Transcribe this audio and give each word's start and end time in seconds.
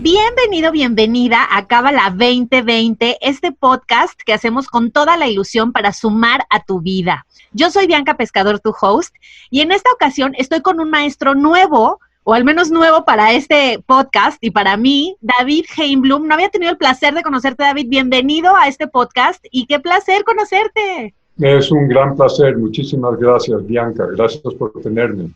Bienvenido, 0.00 0.70
bienvenida 0.70 1.44
a 1.50 1.66
Cábala 1.66 2.10
2020, 2.10 3.18
este 3.20 3.50
podcast 3.50 4.14
que 4.24 4.32
hacemos 4.32 4.68
con 4.68 4.92
toda 4.92 5.16
la 5.16 5.26
ilusión 5.26 5.72
para 5.72 5.92
sumar 5.92 6.46
a 6.50 6.62
tu 6.62 6.80
vida. 6.80 7.26
Yo 7.52 7.68
soy 7.70 7.88
Bianca 7.88 8.16
Pescador, 8.16 8.60
tu 8.60 8.72
host, 8.80 9.12
y 9.50 9.60
en 9.60 9.72
esta 9.72 9.90
ocasión 9.92 10.34
estoy 10.38 10.60
con 10.60 10.78
un 10.78 10.88
maestro 10.88 11.34
nuevo, 11.34 11.98
o 12.22 12.32
al 12.32 12.44
menos 12.44 12.70
nuevo 12.70 13.04
para 13.04 13.32
este 13.32 13.82
podcast 13.86 14.38
y 14.40 14.52
para 14.52 14.76
mí, 14.76 15.16
David 15.20 15.64
Heinblum. 15.76 16.28
No 16.28 16.34
había 16.34 16.50
tenido 16.50 16.70
el 16.70 16.78
placer 16.78 17.12
de 17.12 17.24
conocerte, 17.24 17.64
David. 17.64 17.88
Bienvenido 17.88 18.54
a 18.54 18.68
este 18.68 18.86
podcast 18.86 19.44
y 19.50 19.66
qué 19.66 19.80
placer 19.80 20.22
conocerte. 20.22 21.12
Es 21.40 21.72
un 21.72 21.88
gran 21.88 22.14
placer. 22.14 22.56
Muchísimas 22.56 23.18
gracias, 23.18 23.66
Bianca. 23.66 24.06
Gracias 24.06 24.54
por 24.54 24.70
tenerme. 24.80 25.30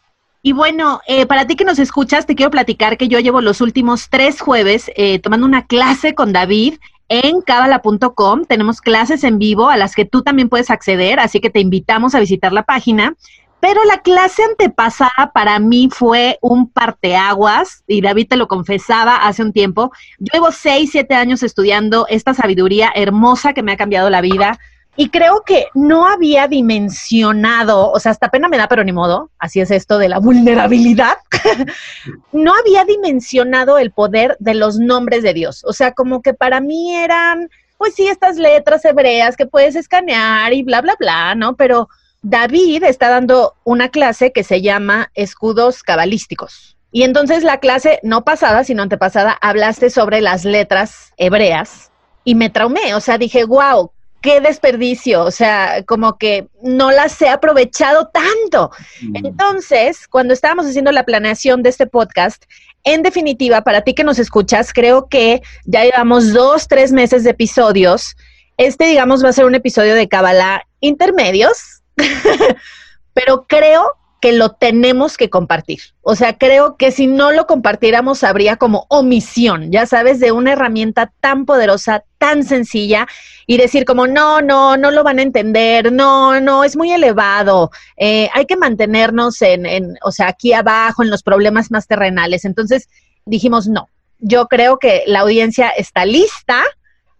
Y 0.44 0.52
bueno, 0.52 1.00
eh, 1.06 1.24
para 1.26 1.46
ti 1.46 1.54
que 1.54 1.64
nos 1.64 1.78
escuchas, 1.78 2.26
te 2.26 2.34
quiero 2.34 2.50
platicar 2.50 2.98
que 2.98 3.06
yo 3.06 3.20
llevo 3.20 3.40
los 3.40 3.60
últimos 3.60 4.08
tres 4.10 4.40
jueves 4.40 4.90
eh, 4.96 5.20
tomando 5.20 5.46
una 5.46 5.68
clase 5.68 6.16
con 6.16 6.32
David 6.32 6.78
en 7.08 7.42
cabala.com. 7.42 8.44
Tenemos 8.46 8.80
clases 8.80 9.22
en 9.22 9.38
vivo 9.38 9.70
a 9.70 9.76
las 9.76 9.94
que 9.94 10.04
tú 10.04 10.22
también 10.22 10.48
puedes 10.48 10.70
acceder, 10.70 11.20
así 11.20 11.38
que 11.38 11.50
te 11.50 11.60
invitamos 11.60 12.16
a 12.16 12.20
visitar 12.20 12.52
la 12.52 12.64
página. 12.64 13.14
Pero 13.60 13.84
la 13.84 13.98
clase 13.98 14.42
antepasada 14.42 15.30
para 15.32 15.60
mí 15.60 15.88
fue 15.92 16.38
un 16.42 16.68
parteaguas, 16.68 17.84
y 17.86 18.00
David 18.00 18.26
te 18.30 18.36
lo 18.36 18.48
confesaba 18.48 19.14
hace 19.18 19.44
un 19.44 19.52
tiempo. 19.52 19.92
Yo 20.18 20.32
llevo 20.32 20.50
seis, 20.50 20.90
siete 20.90 21.14
años 21.14 21.44
estudiando 21.44 22.08
esta 22.08 22.34
sabiduría 22.34 22.90
hermosa 22.92 23.52
que 23.52 23.62
me 23.62 23.70
ha 23.70 23.76
cambiado 23.76 24.10
la 24.10 24.20
vida 24.20 24.58
y 24.96 25.08
creo 25.08 25.42
que 25.42 25.68
no 25.74 26.06
había 26.06 26.48
dimensionado, 26.48 27.90
o 27.90 27.98
sea, 27.98 28.12
hasta 28.12 28.30
pena 28.30 28.48
me 28.48 28.58
da, 28.58 28.68
pero 28.68 28.84
ni 28.84 28.92
modo, 28.92 29.30
así 29.38 29.60
es 29.60 29.70
esto 29.70 29.98
de 29.98 30.10
la 30.10 30.18
vulnerabilidad, 30.18 31.16
no 32.32 32.52
había 32.54 32.84
dimensionado 32.84 33.78
el 33.78 33.90
poder 33.90 34.36
de 34.38 34.54
los 34.54 34.78
nombres 34.78 35.22
de 35.22 35.32
Dios. 35.32 35.64
O 35.64 35.72
sea, 35.72 35.92
como 35.92 36.20
que 36.20 36.34
para 36.34 36.60
mí 36.60 36.94
eran, 36.94 37.48
pues 37.78 37.94
sí, 37.94 38.06
estas 38.06 38.36
letras 38.36 38.84
hebreas 38.84 39.36
que 39.36 39.46
puedes 39.46 39.76
escanear 39.76 40.52
y 40.52 40.62
bla, 40.62 40.82
bla, 40.82 40.94
bla, 40.98 41.34
¿no? 41.34 41.56
Pero 41.56 41.88
David 42.20 42.84
está 42.84 43.08
dando 43.08 43.54
una 43.64 43.88
clase 43.88 44.30
que 44.30 44.44
se 44.44 44.60
llama 44.60 45.10
Escudos 45.14 45.82
Cabalísticos. 45.82 46.76
Y 46.90 47.04
entonces 47.04 47.42
la 47.42 47.60
clase, 47.60 47.98
no 48.02 48.24
pasada, 48.24 48.62
sino 48.64 48.82
antepasada, 48.82 49.38
hablaste 49.40 49.88
sobre 49.88 50.20
las 50.20 50.44
letras 50.44 51.14
hebreas 51.16 51.90
y 52.24 52.34
me 52.34 52.50
traumé. 52.50 52.94
O 52.94 53.00
sea, 53.00 53.16
dije, 53.16 53.44
wow, 53.44 53.90
qué 54.22 54.40
desperdicio, 54.40 55.24
o 55.24 55.30
sea, 55.30 55.82
como 55.84 56.16
que 56.16 56.46
no 56.62 56.90
las 56.90 57.20
he 57.20 57.28
aprovechado 57.28 58.08
tanto. 58.08 58.70
Mm. 59.02 59.26
Entonces, 59.26 60.08
cuando 60.08 60.32
estábamos 60.32 60.66
haciendo 60.66 60.92
la 60.92 61.04
planeación 61.04 61.62
de 61.62 61.70
este 61.70 61.86
podcast, 61.86 62.44
en 62.84 63.02
definitiva, 63.02 63.62
para 63.62 63.82
ti 63.82 63.94
que 63.94 64.04
nos 64.04 64.18
escuchas, 64.18 64.72
creo 64.72 65.08
que 65.08 65.42
ya 65.64 65.84
llevamos 65.84 66.32
dos, 66.32 66.68
tres 66.68 66.92
meses 66.92 67.24
de 67.24 67.30
episodios. 67.30 68.16
Este, 68.56 68.86
digamos, 68.86 69.24
va 69.24 69.28
a 69.28 69.32
ser 69.32 69.44
un 69.44 69.54
episodio 69.54 69.94
de 69.94 70.08
Kabbalah 70.08 70.66
intermedios, 70.80 71.82
pero 73.14 73.46
creo 73.46 73.96
que 74.22 74.32
lo 74.32 74.50
tenemos 74.50 75.16
que 75.16 75.28
compartir. 75.28 75.80
O 76.00 76.14
sea, 76.14 76.38
creo 76.38 76.76
que 76.76 76.92
si 76.92 77.08
no 77.08 77.32
lo 77.32 77.48
compartiéramos 77.48 78.22
habría 78.22 78.54
como 78.54 78.86
omisión, 78.88 79.72
ya 79.72 79.84
sabes, 79.84 80.20
de 80.20 80.30
una 80.30 80.52
herramienta 80.52 81.12
tan 81.18 81.44
poderosa, 81.44 82.04
tan 82.18 82.44
sencilla, 82.44 83.08
y 83.48 83.56
decir 83.56 83.84
como, 83.84 84.06
no, 84.06 84.40
no, 84.40 84.76
no 84.76 84.92
lo 84.92 85.02
van 85.02 85.18
a 85.18 85.22
entender, 85.22 85.92
no, 85.92 86.40
no, 86.40 86.62
es 86.62 86.76
muy 86.76 86.92
elevado, 86.92 87.72
eh, 87.96 88.30
hay 88.32 88.46
que 88.46 88.56
mantenernos 88.56 89.42
en, 89.42 89.66
en, 89.66 89.98
o 90.04 90.12
sea, 90.12 90.28
aquí 90.28 90.52
abajo, 90.52 91.02
en 91.02 91.10
los 91.10 91.24
problemas 91.24 91.72
más 91.72 91.88
terrenales. 91.88 92.44
Entonces 92.44 92.88
dijimos, 93.26 93.66
no, 93.66 93.88
yo 94.20 94.46
creo 94.46 94.78
que 94.78 95.02
la 95.08 95.20
audiencia 95.20 95.70
está 95.70 96.04
lista, 96.04 96.62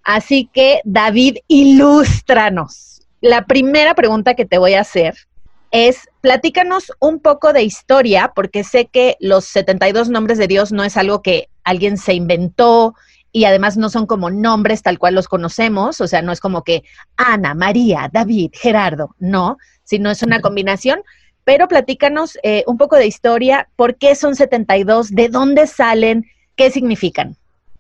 así 0.05 0.49
que 0.53 0.81
David, 0.85 1.39
ilústranos. 1.49 3.03
La 3.21 3.45
primera 3.47 3.97
pregunta 3.97 4.35
que 4.35 4.45
te 4.45 4.59
voy 4.59 4.75
a 4.75 4.83
hacer 4.83 5.17
es 5.73 6.09
platícanos 6.21 6.93
un 7.01 7.19
poco 7.19 7.53
de 7.53 7.63
historia, 7.63 8.33
porque 8.37 8.63
sé 8.63 8.87
que 8.87 9.17
los 9.21 9.47
72 9.47 10.11
nombres 10.11 10.39
de 10.39 10.47
Dios 10.47 10.71
no 10.71 10.85
es 10.85 10.97
algo 10.97 11.23
que 11.23 11.49
alguien 11.65 11.97
se 11.97 12.13
inventó 12.13 12.95
y 13.33 13.47
además 13.47 13.79
no 13.79 13.89
son 13.89 14.07
como 14.07 14.31
nombres 14.31 14.83
tal 14.83 14.99
cual 14.99 15.15
los 15.15 15.29
conocemos, 15.29 16.03
o 16.03 16.07
sea, 16.07 16.21
no 16.21 16.31
es 16.31 16.41
como 16.41 16.63
que 16.63 16.85
Ana, 17.17 17.55
María, 17.55 18.11
David, 18.13 18.51
Gerardo, 18.53 19.17
no, 19.19 19.57
sino 19.83 20.11
es 20.11 20.23
una 20.23 20.41
combinación. 20.41 21.01
Pero 21.45 21.67
platícanos 21.67 22.39
eh, 22.43 22.63
un 22.67 22.77
poco 22.77 22.97
de 22.97 23.07
historia, 23.07 23.69
¿por 23.75 23.97
qué 23.97 24.15
son 24.15 24.37
72? 24.37 25.11
¿De 25.11 25.29
dónde 25.29 25.67
salen? 25.67 26.27
¿Qué 26.55 26.71
significan? 26.71 27.35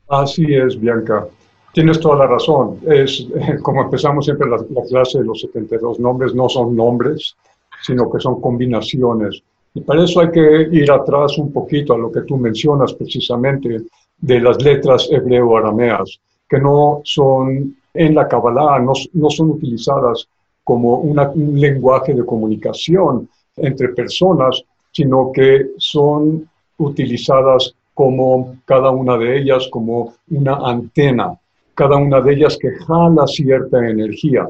Así 0.08 0.46
es, 0.52 0.80
Bianca. 0.80 1.26
Tienes 1.72 2.00
toda 2.00 2.16
la 2.16 2.26
razón. 2.26 2.80
Es 2.90 3.26
como 3.62 3.82
empezamos 3.82 4.24
siempre 4.24 4.48
la, 4.48 4.56
la 4.56 4.82
clase 4.88 5.18
de 5.18 5.24
los 5.24 5.42
72 5.42 6.00
nombres, 6.00 6.34
no 6.34 6.48
son 6.48 6.74
nombres, 6.74 7.36
sino 7.82 8.10
que 8.10 8.20
son 8.20 8.40
combinaciones. 8.40 9.42
Y 9.74 9.80
para 9.80 10.04
eso 10.04 10.20
hay 10.20 10.30
que 10.30 10.68
ir 10.70 10.90
atrás 10.90 11.38
un 11.38 11.52
poquito 11.52 11.94
a 11.94 11.98
lo 11.98 12.12
que 12.12 12.22
tú 12.22 12.36
mencionas 12.36 12.92
precisamente 12.94 13.82
de 14.18 14.40
las 14.40 14.62
letras 14.62 15.08
hebreo-arameas, 15.10 16.20
que 16.48 16.58
no 16.58 17.00
son 17.04 17.76
en 17.94 18.14
la 18.14 18.28
Kabbalah, 18.28 18.78
no, 18.78 18.92
no 19.14 19.30
son 19.30 19.50
utilizadas 19.50 20.28
como 20.64 20.98
un 20.98 21.60
lenguaje 21.60 22.14
de 22.14 22.24
comunicación 22.24 23.28
entre 23.56 23.88
personas, 23.88 24.62
sino 24.92 25.32
que 25.32 25.70
son 25.78 26.48
utilizadas 26.78 27.74
como 27.94 28.56
cada 28.64 28.90
una 28.90 29.16
de 29.18 29.38
ellas 29.38 29.68
como 29.70 30.14
una 30.30 30.54
antena, 30.56 31.38
cada 31.74 31.96
una 31.96 32.20
de 32.20 32.34
ellas 32.34 32.56
que 32.60 32.70
jala 32.86 33.26
cierta 33.26 33.78
energía, 33.78 34.48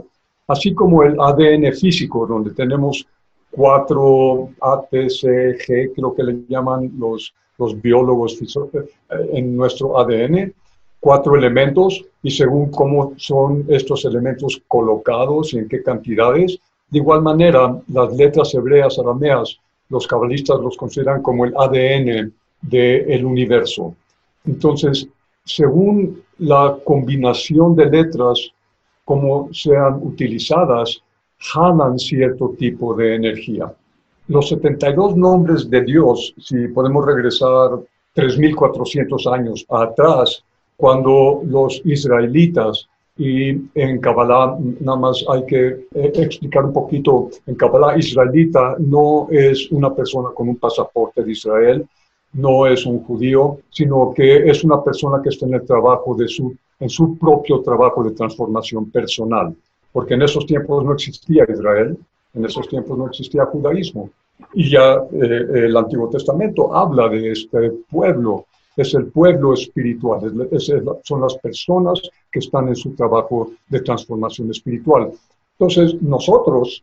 así 0.48 0.74
como 0.74 1.02
el 1.02 1.16
ADN 1.18 1.72
físico, 1.72 2.26
donde 2.26 2.52
tenemos 2.52 3.06
cuatro 3.52 4.50
ATCG, 4.60 5.94
creo 5.94 6.14
que 6.14 6.22
le 6.24 6.44
llaman 6.48 6.90
los, 6.98 7.32
los 7.58 7.80
biólogos 7.80 8.40
eh, 8.42 8.84
en 9.32 9.56
nuestro 9.56 9.98
ADN, 9.98 10.52
cuatro 10.98 11.36
elementos 11.36 12.04
y 12.22 12.30
según 12.30 12.70
cómo 12.70 13.12
son 13.16 13.64
estos 13.68 14.04
elementos 14.04 14.60
colocados 14.66 15.52
y 15.52 15.58
en 15.58 15.68
qué 15.68 15.82
cantidades. 15.82 16.58
De 16.90 16.98
igual 16.98 17.22
manera, 17.22 17.80
las 17.88 18.16
letras 18.16 18.54
hebreas, 18.54 18.98
arameas, 18.98 19.58
los 19.88 20.06
cabalistas 20.06 20.58
los 20.60 20.76
consideran 20.76 21.22
como 21.22 21.44
el 21.44 21.54
ADN 21.56 22.32
del 22.62 23.24
universo. 23.24 23.94
Entonces, 24.46 25.08
según 25.44 26.22
la 26.38 26.78
combinación 26.84 27.76
de 27.76 27.86
letras, 27.86 28.52
como 29.04 29.52
sean 29.52 30.00
utilizadas, 30.02 31.02
jalan 31.42 31.98
cierto 31.98 32.54
tipo 32.58 32.94
de 32.94 33.16
energía. 33.16 33.72
Los 34.28 34.48
72 34.48 35.16
nombres 35.16 35.68
de 35.68 35.82
Dios, 35.82 36.34
si 36.38 36.68
podemos 36.68 37.04
regresar 37.04 37.70
3.400 38.14 39.32
años 39.32 39.66
atrás, 39.68 40.44
cuando 40.76 41.42
los 41.44 41.82
israelitas 41.84 42.88
y 43.18 43.50
en 43.74 44.00
Kabbalah, 44.00 44.56
nada 44.80 44.98
más 44.98 45.24
hay 45.28 45.44
que 45.44 45.66
eh, 45.94 46.12
explicar 46.14 46.64
un 46.64 46.72
poquito, 46.72 47.28
en 47.46 47.54
Kabbalah 47.56 47.98
israelita 47.98 48.76
no 48.78 49.28
es 49.30 49.70
una 49.70 49.94
persona 49.94 50.30
con 50.34 50.48
un 50.48 50.56
pasaporte 50.56 51.22
de 51.22 51.32
Israel, 51.32 51.86
no 52.32 52.66
es 52.66 52.86
un 52.86 53.02
judío, 53.04 53.58
sino 53.68 54.14
que 54.14 54.48
es 54.48 54.64
una 54.64 54.82
persona 54.82 55.20
que 55.22 55.28
está 55.28 55.46
en 55.46 55.54
el 55.54 55.66
trabajo 55.66 56.14
de 56.14 56.26
su, 56.26 56.56
en 56.80 56.88
su 56.88 57.18
propio 57.18 57.60
trabajo 57.60 58.02
de 58.02 58.12
transformación 58.12 58.90
personal 58.90 59.54
porque 59.92 60.14
en 60.14 60.22
esos 60.22 60.46
tiempos 60.46 60.84
no 60.84 60.94
existía 60.94 61.44
Israel, 61.48 61.96
en 62.34 62.44
esos 62.44 62.68
tiempos 62.68 62.96
no 62.96 63.06
existía 63.06 63.44
judaísmo. 63.46 64.10
Y 64.54 64.70
ya 64.70 64.94
eh, 65.12 65.46
el 65.66 65.76
Antiguo 65.76 66.08
Testamento 66.08 66.74
habla 66.74 67.08
de 67.08 67.32
este 67.32 67.70
pueblo, 67.90 68.46
es 68.76 68.94
el 68.94 69.06
pueblo 69.06 69.52
espiritual, 69.52 70.48
son 71.04 71.20
las 71.20 71.36
personas 71.36 72.00
que 72.30 72.38
están 72.38 72.68
en 72.68 72.76
su 72.76 72.94
trabajo 72.94 73.52
de 73.68 73.80
transformación 73.80 74.50
espiritual. 74.50 75.12
Entonces, 75.58 76.00
nosotros, 76.02 76.82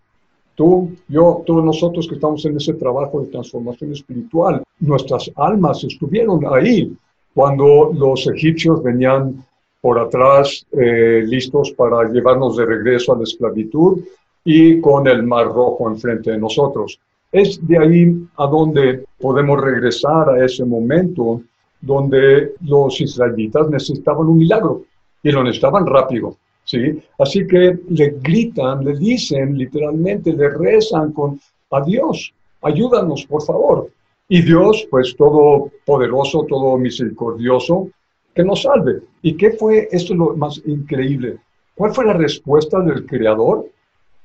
tú, 0.54 0.92
yo, 1.08 1.42
todos 1.46 1.64
nosotros 1.66 2.08
que 2.08 2.16
estamos 2.16 2.46
en 2.46 2.58
ese 2.58 2.76
trabajo 2.76 3.22
de 3.22 3.28
transformación 3.28 3.92
espiritual, 3.92 4.64
nuestras 4.80 5.32
almas 5.36 5.84
estuvieron 5.84 6.42
ahí 6.46 6.96
cuando 7.34 7.92
los 7.94 8.28
egipcios 8.28 8.84
venían 8.84 9.44
por 9.82 10.00
atrás, 10.00 10.66
eh, 10.72 11.24
listos 11.26 11.72
para 11.72 12.10
llevarnos 12.10 12.58
de 12.58 12.66
regreso 12.66 13.14
a 13.14 13.18
la 13.18 13.24
esclavitud. 13.24 14.00
y 14.46 14.80
con 14.80 15.06
el 15.06 15.22
Mar 15.24 15.48
Rojo 15.48 15.90
enfrente 15.90 16.32
de 16.32 16.38
nosotros. 16.38 16.98
Es 17.30 17.60
de 17.68 17.78
ahí 17.78 18.28
a 18.38 18.48
donde 18.48 19.04
podemos 19.20 19.62
regresar 19.62 20.30
a 20.30 20.44
ese 20.44 20.64
momento 20.64 21.42
donde 21.82 22.54
los 22.62 23.00
israelitas 23.02 23.70
necesitaban 23.70 24.28
un 24.28 24.38
milagro 24.38 24.86
y 25.22 25.32
lo 25.32 25.44
necesitaban 25.44 25.86
rápido. 25.86 26.38
¿sí? 26.64 27.00
Así 27.18 27.46
que 27.48 27.80
le 27.90 28.16
gritan, 28.22 28.84
le 28.84 28.96
dicen 28.96 29.58
literalmente, 29.58 30.34
le 30.34 30.50
rezan 30.50 31.12
con 31.12 31.40
a 31.72 31.82
Dios, 31.82 32.34
ayúdanos 32.62 33.26
por 33.26 33.44
favor. 33.44 33.90
Y 34.28 34.42
Dios, 34.42 34.88
pues 34.90 35.16
todo 35.16 35.72
poderoso, 35.86 36.46
todo 36.48 36.78
misericordioso, 36.78 37.90
que 38.34 38.44
nos 38.44 38.64
salve. 38.64 39.02
¿Y 39.22 39.36
qué 39.36 39.52
fue? 39.52 39.88
Esto 39.92 40.14
es 40.14 40.20
lo 40.20 40.36
más 40.36 40.62
increíble. 40.66 41.38
¿Cuál 41.76 41.94
fue 41.94 42.06
la 42.06 42.14
respuesta 42.14 42.80
del 42.82 43.06
Creador? 43.06 43.66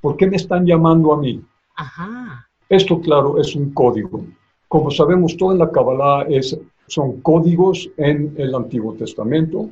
¿Por 0.00 0.16
qué 0.16 0.26
me 0.26 0.36
están 0.36 0.66
llamando 0.66 1.12
a 1.12 1.18
mí? 1.18 1.42
Ajá. 1.76 2.48
Esto, 2.68 3.00
claro, 3.00 3.38
es 3.40 3.54
un 3.54 3.72
código. 3.72 4.24
Como 4.68 4.90
sabemos, 4.90 5.36
todo 5.36 5.52
en 5.52 5.58
la 5.58 5.70
Kabbalah 5.70 6.26
es, 6.28 6.58
son 6.86 7.20
códigos 7.20 7.88
en 7.96 8.34
el 8.36 8.54
Antiguo 8.54 8.94
Testamento. 8.94 9.70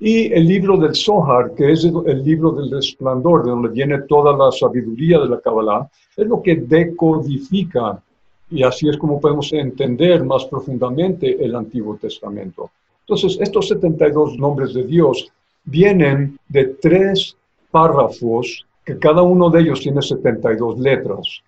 Y 0.00 0.32
el 0.32 0.46
libro 0.46 0.76
del 0.76 0.94
Zohar, 0.94 1.54
que 1.54 1.72
es 1.72 1.84
el 1.84 2.24
libro 2.24 2.50
del 2.50 2.70
resplandor, 2.70 3.44
de 3.44 3.50
donde 3.50 3.68
viene 3.68 4.02
toda 4.02 4.36
la 4.36 4.50
sabiduría 4.50 5.20
de 5.20 5.28
la 5.28 5.40
Kabbalah, 5.40 5.88
es 6.16 6.26
lo 6.26 6.42
que 6.42 6.56
decodifica, 6.56 8.02
y 8.50 8.62
así 8.62 8.88
es 8.88 8.96
como 8.96 9.20
podemos 9.20 9.52
entender 9.52 10.24
más 10.24 10.44
profundamente 10.46 11.42
el 11.44 11.54
Antiguo 11.54 11.96
Testamento. 11.96 12.70
Entonces, 13.06 13.38
estos 13.40 13.68
72 13.68 14.38
nombres 14.38 14.72
de 14.72 14.84
Dios 14.84 15.30
vienen 15.64 16.38
de 16.48 16.64
tres 16.80 17.36
párrafos, 17.70 18.66
que 18.84 18.98
cada 18.98 19.22
uno 19.22 19.50
de 19.50 19.60
ellos 19.60 19.80
tiene 19.80 20.00
72 20.00 20.78
letras. 20.78 21.42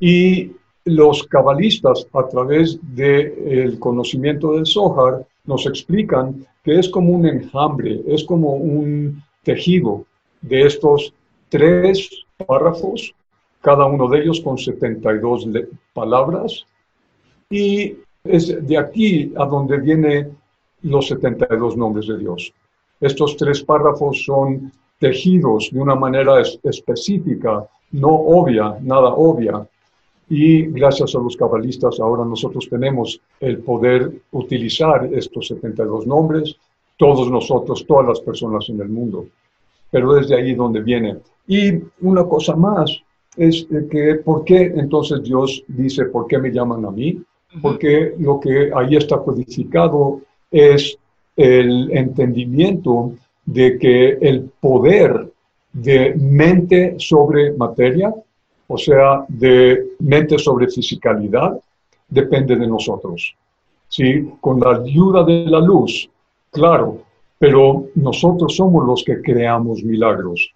Y 0.00 0.52
los 0.84 1.24
cabalistas, 1.24 2.06
a 2.12 2.26
través 2.28 2.78
del 2.94 3.78
conocimiento 3.78 4.54
del 4.54 4.66
Zohar, 4.66 5.26
nos 5.44 5.66
explican 5.66 6.46
que 6.64 6.78
es 6.78 6.88
como 6.88 7.12
un 7.12 7.26
enjambre, 7.26 8.00
es 8.06 8.24
como 8.24 8.54
un 8.54 9.22
tejido 9.42 10.04
de 10.42 10.62
estos 10.62 11.12
tres 11.48 12.10
párrafos, 12.46 13.14
cada 13.60 13.86
uno 13.86 14.08
de 14.08 14.20
ellos 14.20 14.40
con 14.40 14.58
72 14.58 15.48
palabras, 15.92 16.64
y 17.50 17.96
es 18.24 18.66
de 18.66 18.78
aquí 18.78 19.32
a 19.36 19.46
donde 19.46 19.78
vienen 19.78 20.37
los 20.82 21.08
72 21.08 21.76
nombres 21.76 22.06
de 22.06 22.18
Dios. 22.18 22.52
Estos 23.00 23.36
tres 23.36 23.62
párrafos 23.62 24.24
son 24.24 24.72
tejidos 24.98 25.70
de 25.72 25.80
una 25.80 25.94
manera 25.94 26.40
específica, 26.40 27.66
no 27.92 28.10
obvia, 28.10 28.76
nada 28.80 29.14
obvia, 29.14 29.66
y 30.28 30.66
gracias 30.66 31.14
a 31.14 31.20
los 31.20 31.36
cabalistas 31.36 32.00
ahora 32.00 32.24
nosotros 32.24 32.68
tenemos 32.68 33.20
el 33.40 33.58
poder 33.58 34.12
utilizar 34.32 35.08
estos 35.12 35.48
72 35.48 36.06
nombres, 36.06 36.56
todos 36.98 37.30
nosotros, 37.30 37.86
todas 37.86 38.06
las 38.06 38.20
personas 38.20 38.68
en 38.68 38.80
el 38.80 38.88
mundo. 38.88 39.26
Pero 39.90 40.12
desde 40.14 40.36
ahí 40.36 40.54
donde 40.54 40.82
viene. 40.82 41.16
Y 41.46 41.80
una 42.02 42.24
cosa 42.24 42.54
más 42.56 42.94
es 43.36 43.66
que, 43.90 44.16
¿por 44.16 44.44
qué 44.44 44.72
entonces 44.76 45.22
Dios 45.22 45.62
dice, 45.68 46.06
¿por 46.06 46.26
qué 46.26 46.38
me 46.38 46.50
llaman 46.50 46.84
a 46.84 46.90
mí? 46.90 47.22
Porque 47.62 48.14
lo 48.18 48.38
que 48.38 48.70
ahí 48.74 48.96
está 48.96 49.18
codificado 49.18 50.20
es 50.50 50.98
el 51.36 51.90
entendimiento 51.92 53.12
de 53.44 53.78
que 53.78 54.18
el 54.20 54.50
poder 54.60 55.30
de 55.72 56.14
mente 56.16 56.94
sobre 56.98 57.52
materia 57.52 58.12
o 58.68 58.76
sea, 58.76 59.24
de 59.28 59.94
mente 59.98 60.38
sobre 60.38 60.68
fisicalidad, 60.68 61.58
depende 62.08 62.54
de 62.54 62.66
nosotros. 62.66 63.34
¿sí? 63.88 64.30
Con 64.40 64.60
la 64.60 64.76
ayuda 64.76 65.24
de 65.24 65.46
la 65.46 65.58
luz, 65.58 66.08
claro, 66.50 67.00
pero 67.38 67.86
nosotros 67.94 68.54
somos 68.54 68.86
los 68.86 69.02
que 69.02 69.20
creamos 69.22 69.82
milagros. 69.82 70.52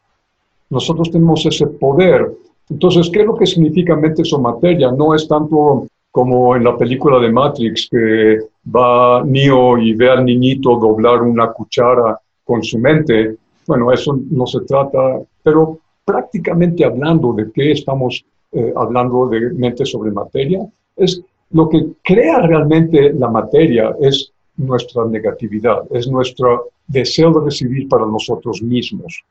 Nosotros 0.69 1.11
tenemos 1.11 1.45
ese 1.47 1.67
poder. 1.67 2.31
Entonces, 2.69 3.09
¿qué 3.11 3.21
es 3.21 3.27
lo 3.27 3.37
que 3.37 3.47
significa 3.47 3.97
mente 3.97 4.25
sobre 4.25 4.43
materia? 4.43 4.93
No 4.93 5.15
es 5.15 5.27
tanto 5.27 5.87
como 6.11 6.55
en 6.55 6.65
la 6.65 6.77
película 6.77 7.19
de 7.19 7.33
Matrix, 7.33 7.89
que 7.91 8.41
va 8.65 9.23
Neo 9.25 9.79
y 9.79 9.95
ve 9.95 10.11
al 10.11 10.25
niñito 10.25 10.77
doblar 10.77 11.23
una 11.23 11.53
cuchara 11.53 12.19
con 12.45 12.63
su 12.63 12.79
mente. 12.79 13.37
Bueno, 13.67 13.93
eso 13.93 14.19
no 14.31 14.47
se 14.47 14.61
trata, 14.61 15.21
pero 15.43 15.79
prácticamente 16.05 16.85
hablando 16.85 17.33
de 17.33 17.51
qué 17.53 17.73
estamos 17.73 18.25
eh, 18.53 18.73
hablando 18.77 19.29
de 19.29 19.51
mente 19.53 19.87
sobre 19.87 20.11
materia, 20.11 20.61
es 20.97 21.23
lo 21.51 21.69
que 21.69 21.87
crea 22.03 22.41
realmente 22.41 23.13
la 23.13 23.29
materia 23.29 23.95
es 24.01 24.33
nuestra 24.57 25.05
negatividad, 25.07 25.83
es 25.91 26.09
nuestro 26.09 26.71
deseo 26.87 27.33
de 27.33 27.45
recibir 27.47 27.89
para 27.89 28.07
nosotros 28.07 28.63
mismos. 28.63 29.23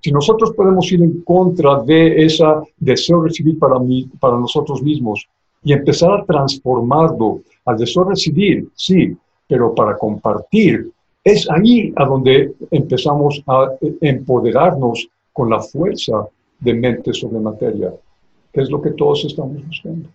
Si 0.00 0.12
nosotros 0.12 0.52
podemos 0.52 0.90
ir 0.92 1.02
en 1.02 1.22
contra 1.22 1.82
de 1.82 2.24
ese 2.24 2.44
deseo 2.76 3.22
de 3.22 3.28
recibir 3.28 3.58
para, 3.58 3.78
mí, 3.78 4.08
para 4.20 4.38
nosotros 4.38 4.82
mismos 4.82 5.26
y 5.66 5.72
empezar 5.72 6.12
a 6.12 6.24
transformarlo 6.24 7.40
al 7.64 7.76
deseo 7.76 8.04
de 8.04 8.10
recibir, 8.10 8.68
sí, 8.76 9.16
pero 9.48 9.74
para 9.74 9.98
compartir, 9.98 10.92
es 11.24 11.50
ahí 11.50 11.92
a 11.96 12.04
donde 12.04 12.54
empezamos 12.70 13.42
a 13.48 13.70
empoderarnos 14.00 15.08
con 15.32 15.50
la 15.50 15.60
fuerza 15.60 16.24
de 16.60 16.72
mente 16.72 17.12
sobre 17.12 17.40
materia, 17.40 17.92
que 18.52 18.60
es 18.60 18.70
lo 18.70 18.80
que 18.80 18.92
todos 18.92 19.24
estamos 19.24 19.66
buscando. 19.66 20.08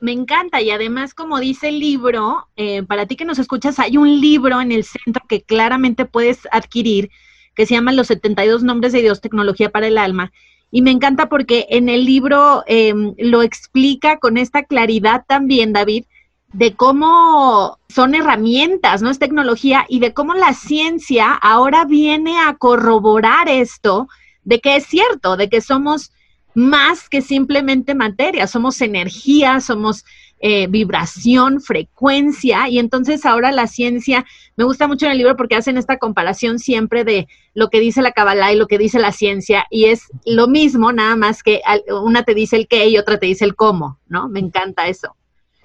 Me 0.00 0.10
encanta 0.10 0.60
y 0.60 0.70
además, 0.70 1.14
como 1.14 1.38
dice 1.38 1.68
el 1.68 1.78
libro, 1.78 2.48
eh, 2.56 2.82
para 2.82 3.06
ti 3.06 3.14
que 3.14 3.24
nos 3.24 3.38
escuchas, 3.38 3.78
hay 3.78 3.96
un 3.98 4.20
libro 4.20 4.60
en 4.60 4.72
el 4.72 4.82
centro 4.82 5.22
que 5.28 5.42
claramente 5.42 6.06
puedes 6.06 6.40
adquirir 6.50 7.08
que 7.54 7.66
se 7.66 7.74
llama 7.74 7.92
Los 7.92 8.08
72 8.08 8.64
Nombres 8.64 8.92
de 8.92 9.02
Dios, 9.02 9.20
Tecnología 9.20 9.70
para 9.70 9.86
el 9.86 9.96
Alma. 9.96 10.32
Y 10.70 10.82
me 10.82 10.90
encanta 10.90 11.28
porque 11.28 11.66
en 11.70 11.88
el 11.88 12.04
libro 12.04 12.62
em, 12.66 13.14
lo 13.18 13.42
explica 13.42 14.18
con 14.18 14.36
esta 14.36 14.64
claridad 14.64 15.24
también, 15.26 15.72
David, 15.72 16.04
de 16.52 16.74
cómo 16.74 17.78
son 17.88 18.14
herramientas, 18.14 19.02
no 19.02 19.10
es 19.10 19.18
tecnología, 19.18 19.86
y 19.88 20.00
de 20.00 20.12
cómo 20.12 20.34
la 20.34 20.54
ciencia 20.54 21.32
ahora 21.32 21.84
viene 21.84 22.38
a 22.38 22.54
corroborar 22.54 23.48
esto 23.48 24.08
de 24.44 24.60
que 24.60 24.76
es 24.76 24.86
cierto, 24.86 25.36
de 25.36 25.48
que 25.48 25.60
somos 25.60 26.12
más 26.54 27.08
que 27.08 27.22
simplemente 27.22 27.94
materia, 27.94 28.46
somos 28.46 28.80
energía, 28.80 29.60
somos 29.60 30.04
eh, 30.40 30.66
vibración, 30.68 31.60
frecuencia, 31.60 32.68
y 32.68 32.78
entonces 32.78 33.26
ahora 33.26 33.50
la 33.50 33.66
ciencia, 33.66 34.24
me 34.56 34.64
gusta 34.64 34.86
mucho 34.86 35.06
en 35.06 35.12
el 35.12 35.18
libro 35.18 35.36
porque 35.36 35.56
hacen 35.56 35.76
esta 35.76 35.98
comparación 35.98 36.58
siempre 36.58 37.04
de 37.04 37.26
lo 37.54 37.70
que 37.70 37.80
dice 37.80 38.02
la 38.02 38.12
Kabbalah 38.12 38.52
y 38.52 38.56
lo 38.56 38.66
que 38.66 38.78
dice 38.78 38.98
la 38.98 39.12
ciencia, 39.12 39.66
y 39.70 39.86
es 39.86 40.02
lo 40.24 40.46
mismo, 40.46 40.92
nada 40.92 41.16
más 41.16 41.42
que 41.42 41.60
una 41.90 42.22
te 42.22 42.34
dice 42.34 42.56
el 42.56 42.68
qué 42.68 42.88
y 42.88 42.98
otra 42.98 43.18
te 43.18 43.26
dice 43.26 43.44
el 43.44 43.56
cómo, 43.56 43.98
¿no? 44.06 44.28
Me 44.28 44.40
encanta 44.40 44.86
eso. 44.86 45.16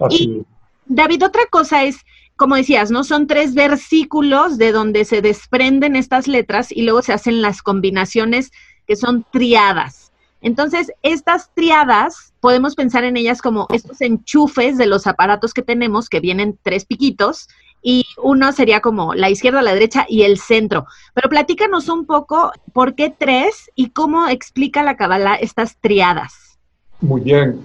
Y, 0.10 0.44
David, 0.86 1.26
otra 1.26 1.46
cosa 1.50 1.84
es, 1.84 1.98
como 2.36 2.56
decías, 2.56 2.92
¿no? 2.92 3.04
Son 3.04 3.28
tres 3.28 3.54
versículos 3.54 4.58
de 4.58 4.72
donde 4.72 5.06
se 5.06 5.22
desprenden 5.22 5.96
estas 5.96 6.28
letras 6.28 6.72
y 6.72 6.82
luego 6.82 7.02
se 7.02 7.14
hacen 7.14 7.42
las 7.42 7.62
combinaciones 7.62 8.52
que 8.88 8.96
son 8.96 9.26
triadas. 9.32 10.12
Entonces, 10.42 10.92
estas 11.04 11.54
triadas 11.54 12.33
podemos 12.44 12.76
pensar 12.76 13.06
en 13.06 13.16
ellas 13.16 13.42
como 13.42 13.68
estos 13.74 14.02
enchufes 14.02 14.78
de 14.78 14.86
los 14.86 15.08
aparatos 15.08 15.54
que 15.54 15.62
tenemos, 15.62 16.10
que 16.10 16.20
vienen 16.20 16.60
tres 16.62 16.84
piquitos, 16.84 17.48
y 17.82 18.04
uno 18.22 18.52
sería 18.52 18.82
como 18.82 19.14
la 19.14 19.30
izquierda, 19.30 19.62
la 19.62 19.74
derecha 19.74 20.06
y 20.10 20.24
el 20.24 20.38
centro. 20.38 20.86
Pero 21.14 21.30
platícanos 21.30 21.88
un 21.88 22.06
poco 22.06 22.52
por 22.74 22.96
qué 22.96 23.16
tres 23.18 23.72
y 23.76 23.92
cómo 23.92 24.28
explica 24.28 24.84
la 24.84 24.98
Kabbalah 24.98 25.36
estas 25.36 25.78
triadas. 25.78 26.60
Muy 27.00 27.22
bien. 27.22 27.62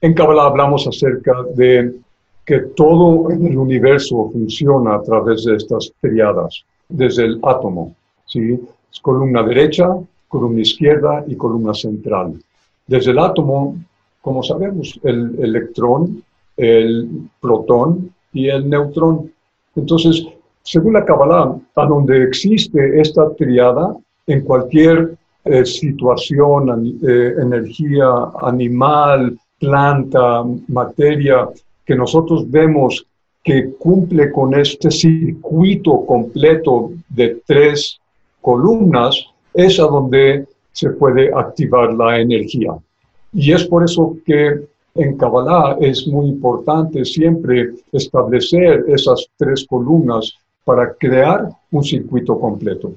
En 0.00 0.12
Kabbalah 0.12 0.46
hablamos 0.46 0.88
acerca 0.88 1.32
de 1.54 1.94
que 2.44 2.58
todo 2.74 3.30
el 3.30 3.56
universo 3.56 4.28
funciona 4.32 4.96
a 4.96 5.02
través 5.04 5.44
de 5.44 5.54
estas 5.54 5.92
triadas, 6.00 6.64
desde 6.88 7.26
el 7.26 7.38
átomo, 7.44 7.94
¿sí? 8.26 8.58
Es 8.92 8.98
columna 8.98 9.44
derecha, 9.44 9.88
columna 10.26 10.62
izquierda 10.62 11.22
y 11.28 11.36
columna 11.36 11.74
central. 11.74 12.42
Desde 12.88 13.12
el 13.12 13.20
átomo, 13.20 13.76
como 14.26 14.42
sabemos, 14.42 14.98
el 15.04 15.38
electrón, 15.40 16.20
el 16.56 17.28
protón 17.40 18.10
y 18.32 18.48
el 18.48 18.68
neutrón. 18.68 19.32
Entonces, 19.76 20.26
según 20.64 20.94
la 20.94 21.04
Kabbalah, 21.04 21.56
a 21.76 21.86
donde 21.86 22.24
existe 22.24 23.00
esta 23.00 23.32
triada, 23.36 23.94
en 24.26 24.40
cualquier 24.40 25.16
eh, 25.44 25.64
situación, 25.64 26.98
eh, 27.08 27.34
energía 27.40 28.08
animal, 28.42 29.38
planta, 29.60 30.42
materia, 30.66 31.48
que 31.84 31.94
nosotros 31.94 32.50
vemos 32.50 33.06
que 33.44 33.74
cumple 33.78 34.32
con 34.32 34.58
este 34.58 34.90
circuito 34.90 36.04
completo 36.04 36.90
de 37.10 37.40
tres 37.46 38.00
columnas, 38.40 39.24
es 39.54 39.78
a 39.78 39.84
donde 39.84 40.46
se 40.72 40.90
puede 40.90 41.32
activar 41.32 41.94
la 41.94 42.18
energía. 42.18 42.76
Y 43.36 43.52
es 43.52 43.64
por 43.66 43.84
eso 43.84 44.16
que 44.24 44.66
en 44.94 45.18
Kabbalah 45.18 45.76
es 45.78 46.06
muy 46.06 46.26
importante 46.26 47.04
siempre 47.04 47.74
establecer 47.92 48.86
esas 48.88 49.26
tres 49.36 49.66
columnas 49.68 50.34
para 50.64 50.94
crear 50.94 51.50
un 51.70 51.84
circuito 51.84 52.40
completo. 52.40 52.94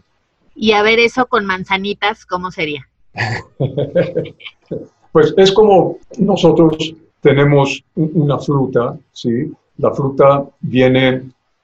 Y 0.56 0.72
a 0.72 0.82
ver 0.82 1.00
eso 1.00 1.26
con 1.26 1.46
manzanitas, 1.46 2.26
¿cómo 2.26 2.52
sería? 2.52 2.88
pues 5.12 5.34
es 5.36 5.52
como 5.52 5.98
nosotros 6.18 6.96
tenemos 7.20 7.84
una 7.96 8.40
fruta, 8.40 8.98
¿sí? 9.12 9.52
La 9.78 9.92
fruta 9.92 10.46
viene 10.62 11.24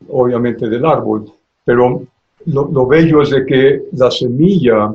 obviamente 0.09 0.67
del 0.67 0.85
árbol, 0.85 1.31
pero 1.63 2.03
lo, 2.47 2.87
bello 2.87 3.21
es 3.21 3.29
de 3.29 3.45
que 3.45 3.83
la 3.93 4.11
semilla, 4.11 4.93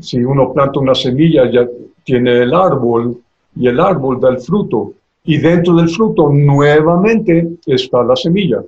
si 0.00 0.22
uno 0.24 0.52
planta 0.52 0.78
una 0.78 0.94
semilla, 0.94 1.50
ya 1.50 1.66
tiene 2.06 2.42
el 2.42 2.54
árbol 2.54 3.20
y 3.56 3.66
el 3.66 3.80
árbol 3.80 4.20
da 4.20 4.30
el 4.30 4.38
fruto. 4.38 4.92
Y 5.24 5.38
dentro 5.38 5.74
del 5.74 5.88
fruto 5.88 6.30
nuevamente 6.30 7.48
está 7.66 8.04
la 8.04 8.14
semilla. 8.14 8.62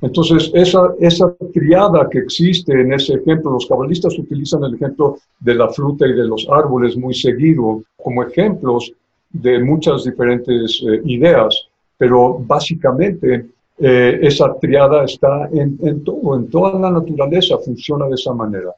Entonces, 0.00 0.50
esa, 0.52 0.92
esa 0.98 1.32
triada 1.54 2.08
que 2.10 2.18
existe 2.18 2.72
en 2.72 2.92
ese 2.92 3.14
ejemplo, 3.14 3.52
los 3.52 3.66
cabalistas 3.66 4.18
utilizan 4.18 4.64
el 4.64 4.74
ejemplo 4.74 5.18
de 5.38 5.54
la 5.54 5.68
fruta 5.68 6.08
y 6.08 6.12
de 6.12 6.24
los 6.24 6.44
árboles 6.50 6.96
muy 6.96 7.14
seguido 7.14 7.84
como 7.96 8.24
ejemplos 8.24 8.92
de 9.30 9.60
muchas 9.60 10.02
diferentes 10.02 10.82
eh, 10.82 11.00
ideas, 11.04 11.68
pero 11.96 12.36
básicamente 12.40 13.46
eh, 13.78 14.18
esa 14.22 14.52
triada 14.58 15.04
está 15.04 15.48
en, 15.52 15.78
en 15.82 16.02
todo, 16.02 16.36
en 16.36 16.50
toda 16.50 16.80
la 16.80 16.90
naturaleza 16.90 17.58
funciona 17.58 18.08
de 18.08 18.16
esa 18.16 18.34
manera. 18.34 18.72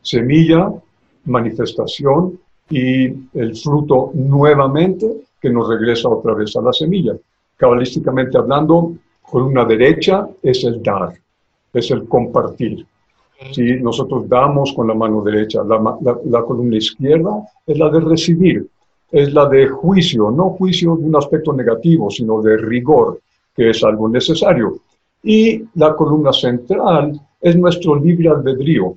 Semilla, 0.00 0.72
manifestación 1.26 2.38
y 2.70 3.06
el 3.34 3.56
fruto 3.56 4.12
nuevamente 4.14 5.24
que 5.40 5.50
nos 5.50 5.68
regresa 5.68 6.08
otra 6.08 6.34
vez 6.34 6.54
a 6.56 6.62
la 6.62 6.72
semilla. 6.72 7.14
Cabalísticamente 7.56 8.38
hablando, 8.38 8.92
columna 9.22 9.64
derecha 9.64 10.28
es 10.42 10.64
el 10.64 10.82
dar, 10.82 11.12
es 11.72 11.90
el 11.90 12.06
compartir. 12.06 12.86
Si 13.52 13.74
nosotros 13.80 14.28
damos 14.28 14.72
con 14.74 14.86
la 14.86 14.94
mano 14.94 15.22
derecha, 15.22 15.62
la, 15.64 16.42
columna 16.42 16.76
izquierda 16.76 17.42
es 17.66 17.78
la 17.78 17.88
de 17.88 18.00
recibir, 18.00 18.66
es 19.10 19.32
la 19.32 19.48
de 19.48 19.66
juicio, 19.66 20.30
no 20.30 20.50
juicio 20.50 20.94
de 20.96 21.04
un 21.04 21.16
aspecto 21.16 21.52
negativo, 21.52 22.10
sino 22.10 22.42
de 22.42 22.58
rigor, 22.58 23.20
que 23.56 23.70
es 23.70 23.82
algo 23.82 24.08
necesario. 24.08 24.76
Y 25.22 25.64
la 25.74 25.96
columna 25.96 26.32
central 26.32 27.18
es 27.40 27.56
nuestro 27.56 27.96
libre 27.96 28.28
albedrío. 28.28 28.94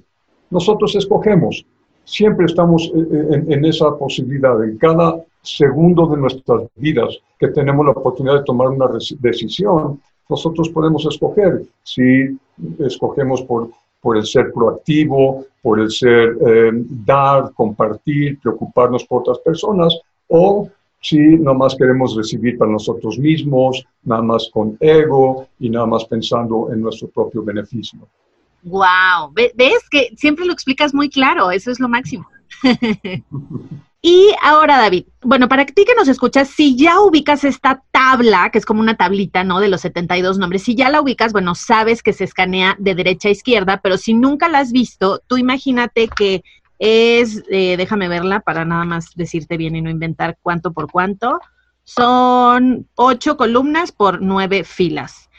Nosotros 0.50 0.94
escogemos, 0.96 1.66
siempre 2.04 2.46
estamos 2.46 2.92
en, 2.94 3.52
en 3.52 3.66
esa 3.66 3.98
posibilidad, 3.98 4.64
en 4.64 4.78
cada 4.78 5.24
segundo 5.42 6.08
de 6.08 6.18
nuestras 6.18 6.64
vidas 6.76 7.18
que 7.38 7.50
tenemos 7.50 7.86
la 7.86 7.92
oportunidad 7.92 8.40
de 8.40 8.44
tomar 8.44 8.70
una 8.70 8.88
decisión, 9.20 10.00
nosotros 10.30 10.70
podemos 10.70 11.06
escoger 11.06 11.64
si 11.84 12.38
escogemos 12.80 13.42
por, 13.44 13.70
por 14.02 14.18
el 14.18 14.26
ser 14.26 14.52
proactivo, 14.54 15.46
por 15.62 15.80
el 15.80 15.92
ser 15.92 16.38
eh, 16.46 16.72
dar, 16.74 17.52
compartir, 17.54 18.40
preocuparnos 18.40 19.04
por 19.06 19.22
otras 19.22 19.40
personas, 19.40 19.98
o 20.28 20.70
si 21.02 21.20
nada 21.20 21.58
más 21.58 21.76
queremos 21.76 22.16
recibir 22.16 22.58
para 22.58 22.72
nosotros 22.72 23.20
mismos, 23.20 23.86
nada 24.04 24.22
más 24.22 24.50
con 24.54 24.78
ego 24.80 25.48
y 25.60 25.70
nada 25.70 25.86
más 25.86 26.06
pensando 26.06 26.72
en 26.72 26.82
nuestro 26.82 27.10
propio 27.10 27.44
beneficio. 27.44 28.00
Wow, 28.64 29.34
ves 29.34 29.90
que 29.92 30.10
siempre 30.18 30.46
lo 30.46 30.54
explicas 30.54 30.94
muy 30.94 31.10
claro, 31.10 31.52
eso 31.52 31.70
es 31.70 31.80
lo 31.80 31.90
máximo. 31.90 32.28
Y 34.06 34.32
ahora, 34.42 34.80
David, 34.80 35.06
bueno, 35.22 35.48
para 35.48 35.66
ti 35.66 35.86
que 35.86 35.96
nos 35.96 36.10
escuchas, 36.10 36.50
si 36.50 36.76
ya 36.76 37.00
ubicas 37.00 37.46
esta 37.46 37.84
tabla, 37.92 38.50
que 38.52 38.58
es 38.58 38.66
como 38.66 38.82
una 38.82 38.98
tablita, 38.98 39.46
¿no? 39.46 39.62
De 39.62 39.70
los 39.70 39.80
72 39.80 40.38
nombres, 40.38 40.64
si 40.64 40.76
ya 40.76 40.90
la 40.90 41.00
ubicas, 41.00 41.32
bueno, 41.32 41.56
sabes 41.56 42.04
que 42.04 42.12
se 42.12 42.26
escanea 42.26 42.76
de 42.80 42.96
derecha 42.96 43.30
a 43.30 43.32
izquierda, 43.32 43.80
pero 43.82 43.98
si 43.98 44.14
nunca 44.14 44.50
la 44.50 44.60
has 44.60 44.74
visto, 44.74 45.22
tú 45.26 45.38
imagínate 45.38 46.10
que 46.10 46.44
es, 46.80 47.44
eh, 47.50 47.78
déjame 47.78 48.10
verla 48.10 48.42
para 48.42 48.66
nada 48.66 48.84
más 48.84 49.16
decirte 49.16 49.56
bien 49.56 49.78
y 49.78 49.82
no 49.82 49.90
inventar 49.90 50.38
cuánto 50.42 50.74
por 50.74 50.92
cuánto, 50.92 51.40
son 51.86 52.90
ocho 52.96 53.38
columnas 53.38 53.94
por 53.94 54.22
nueve 54.22 54.66
filas. 54.66 55.30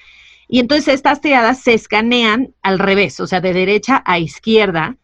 Y 0.54 0.60
entonces 0.60 0.94
estas 0.94 1.20
tiradas 1.20 1.58
se 1.58 1.74
escanean 1.74 2.54
al 2.62 2.78
revés, 2.78 3.18
o 3.18 3.26
sea, 3.26 3.40
de 3.40 3.52
derecha 3.52 4.04
a 4.06 4.20
izquierda 4.20 4.96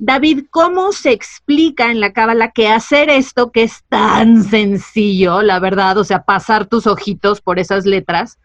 David, 0.00 0.44
¿cómo 0.50 0.92
se 0.92 1.12
explica 1.12 1.90
en 1.90 1.98
la 1.98 2.12
cábala 2.12 2.52
que 2.52 2.68
hacer 2.68 3.08
esto 3.08 3.50
que 3.50 3.62
es 3.62 3.82
tan 3.88 4.44
sencillo, 4.44 5.40
la 5.40 5.60
verdad, 5.60 5.96
o 5.96 6.04
sea, 6.04 6.24
pasar 6.24 6.66
tus 6.66 6.86
ojitos 6.86 7.40
por 7.40 7.58
esas 7.58 7.86
letras, 7.86 8.38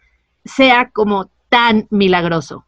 sea 0.45 0.89
como 0.91 1.29
tan 1.49 1.85
milagroso? 1.91 2.63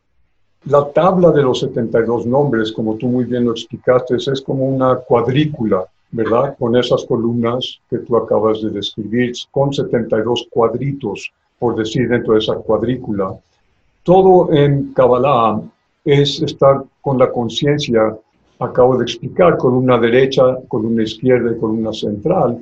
La 0.65 0.91
tabla 0.91 1.31
de 1.31 1.43
los 1.43 1.61
72 1.61 2.27
nombres, 2.27 2.73
como 2.73 2.95
tú 2.97 3.07
muy 3.07 3.23
bien 3.23 3.45
lo 3.45 3.51
explicaste, 3.51 4.17
es 4.17 4.41
como 4.41 4.65
una 4.65 4.97
cuadrícula, 4.97 5.85
¿verdad? 6.11 6.55
Con 6.59 6.75
esas 6.75 7.05
columnas 7.05 7.79
que 7.89 7.99
tú 7.99 8.17
acabas 8.17 8.61
de 8.61 8.69
describir, 8.69 9.31
con 9.49 9.73
72 9.73 10.47
cuadritos, 10.51 11.31
por 11.57 11.75
decir, 11.75 12.09
dentro 12.09 12.33
de 12.33 12.39
esa 12.39 12.55
cuadrícula. 12.55 13.35
Todo 14.05 14.53
en 14.53 14.93
Kabbalah 14.93 15.59
es 16.03 16.39
estar 16.39 16.83
con 17.01 17.17
la 17.17 17.31
conciencia. 17.31 18.15
Acabo 18.59 18.97
de 18.97 19.03
explicar, 19.03 19.57
con 19.57 19.74
una 19.74 19.97
derecha, 19.97 20.43
con 20.67 20.85
una 20.85 21.01
izquierda 21.01 21.51
y 21.51 21.59
con 21.59 21.71
una 21.71 21.91
central, 21.91 22.59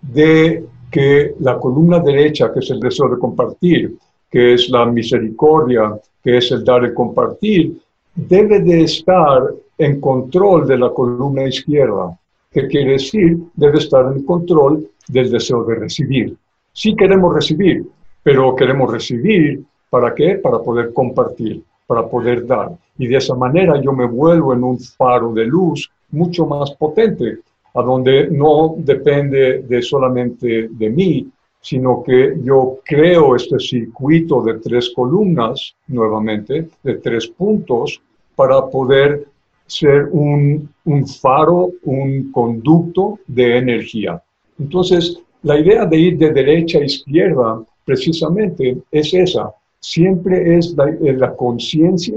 de 0.00 0.64
que 0.90 1.34
la 1.40 1.58
columna 1.58 1.98
derecha, 1.98 2.50
que 2.54 2.60
es 2.60 2.70
el 2.70 2.80
deseo 2.80 3.10
de 3.10 3.18
compartir, 3.18 3.98
que 4.30 4.54
es 4.54 4.70
la 4.70 4.86
misericordia, 4.86 5.92
que 6.24 6.38
es 6.38 6.50
el 6.52 6.64
dar 6.64 6.82
y 6.86 6.94
compartir, 6.94 7.78
debe 8.14 8.60
de 8.60 8.84
estar 8.84 9.42
en 9.76 10.00
control 10.00 10.66
de 10.66 10.78
la 10.78 10.88
columna 10.88 11.46
izquierda, 11.46 12.18
que 12.50 12.66
quiere 12.66 12.92
decir 12.92 13.36
debe 13.54 13.76
estar 13.76 14.10
en 14.10 14.24
control 14.24 14.88
del 15.06 15.30
deseo 15.30 15.64
de 15.64 15.74
recibir. 15.74 16.34
Sí 16.72 16.96
queremos 16.96 17.34
recibir, 17.34 17.86
pero 18.22 18.56
queremos 18.56 18.90
recibir 18.90 19.62
¿para 19.90 20.14
qué? 20.14 20.36
Para 20.36 20.58
poder 20.58 20.92
compartir 20.92 21.62
para 21.88 22.06
poder 22.06 22.46
dar. 22.46 22.70
Y 22.98 23.08
de 23.08 23.16
esa 23.16 23.34
manera 23.34 23.80
yo 23.80 23.92
me 23.92 24.06
vuelvo 24.06 24.52
en 24.52 24.62
un 24.62 24.78
faro 24.78 25.32
de 25.32 25.46
luz 25.46 25.90
mucho 26.10 26.46
más 26.46 26.70
potente, 26.72 27.38
a 27.74 27.82
donde 27.82 28.28
no 28.30 28.74
depende 28.76 29.62
de 29.62 29.82
solamente 29.82 30.68
de 30.70 30.90
mí, 30.90 31.26
sino 31.60 32.02
que 32.02 32.36
yo 32.42 32.78
creo 32.84 33.34
este 33.34 33.58
circuito 33.58 34.42
de 34.42 34.58
tres 34.58 34.92
columnas, 34.94 35.74
nuevamente, 35.88 36.68
de 36.82 36.94
tres 36.96 37.26
puntos, 37.26 38.00
para 38.36 38.66
poder 38.66 39.26
ser 39.66 40.08
un, 40.12 40.68
un 40.84 41.06
faro, 41.06 41.70
un 41.84 42.30
conducto 42.32 43.18
de 43.26 43.58
energía. 43.58 44.22
Entonces, 44.58 45.20
la 45.42 45.58
idea 45.58 45.86
de 45.86 45.96
ir 45.96 46.18
de 46.18 46.32
derecha 46.32 46.78
a 46.78 46.84
izquierda 46.84 47.62
precisamente 47.84 48.78
es 48.90 49.14
esa, 49.14 49.52
siempre 49.80 50.58
es 50.58 50.74
eh, 50.78 51.12
la, 51.12 51.34
conciencia 51.34 52.16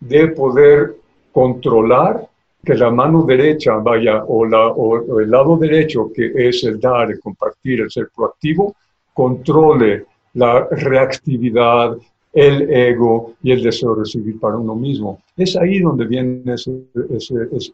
de 0.00 0.28
poder 0.28 0.96
controlar 1.32 2.26
que 2.64 2.74
la 2.74 2.90
mano 2.90 3.22
derecha 3.22 3.76
vaya 3.76 4.24
o, 4.24 4.44
la, 4.44 4.72
el 5.20 5.30
lado 5.30 5.56
derecho, 5.56 6.10
que 6.14 6.32
es 6.34 6.64
el 6.64 6.80
dar, 6.80 7.10
el 7.10 7.20
compartir, 7.20 7.80
el 7.80 7.90
ser 7.90 8.08
proactivo, 8.14 8.74
controle 9.14 10.04
la 10.34 10.66
reactividad, 10.70 11.96
el 12.32 12.70
ego 12.70 13.34
y 13.42 13.52
el 13.52 13.62
deseo 13.62 13.94
de 13.94 14.00
recibir 14.02 14.38
para 14.38 14.56
uno 14.56 14.74
mismo. 14.74 15.20
Es 15.36 15.56
ahí 15.56 15.80
donde 15.80 16.06
viene 16.06 16.54
ese, 16.54 16.84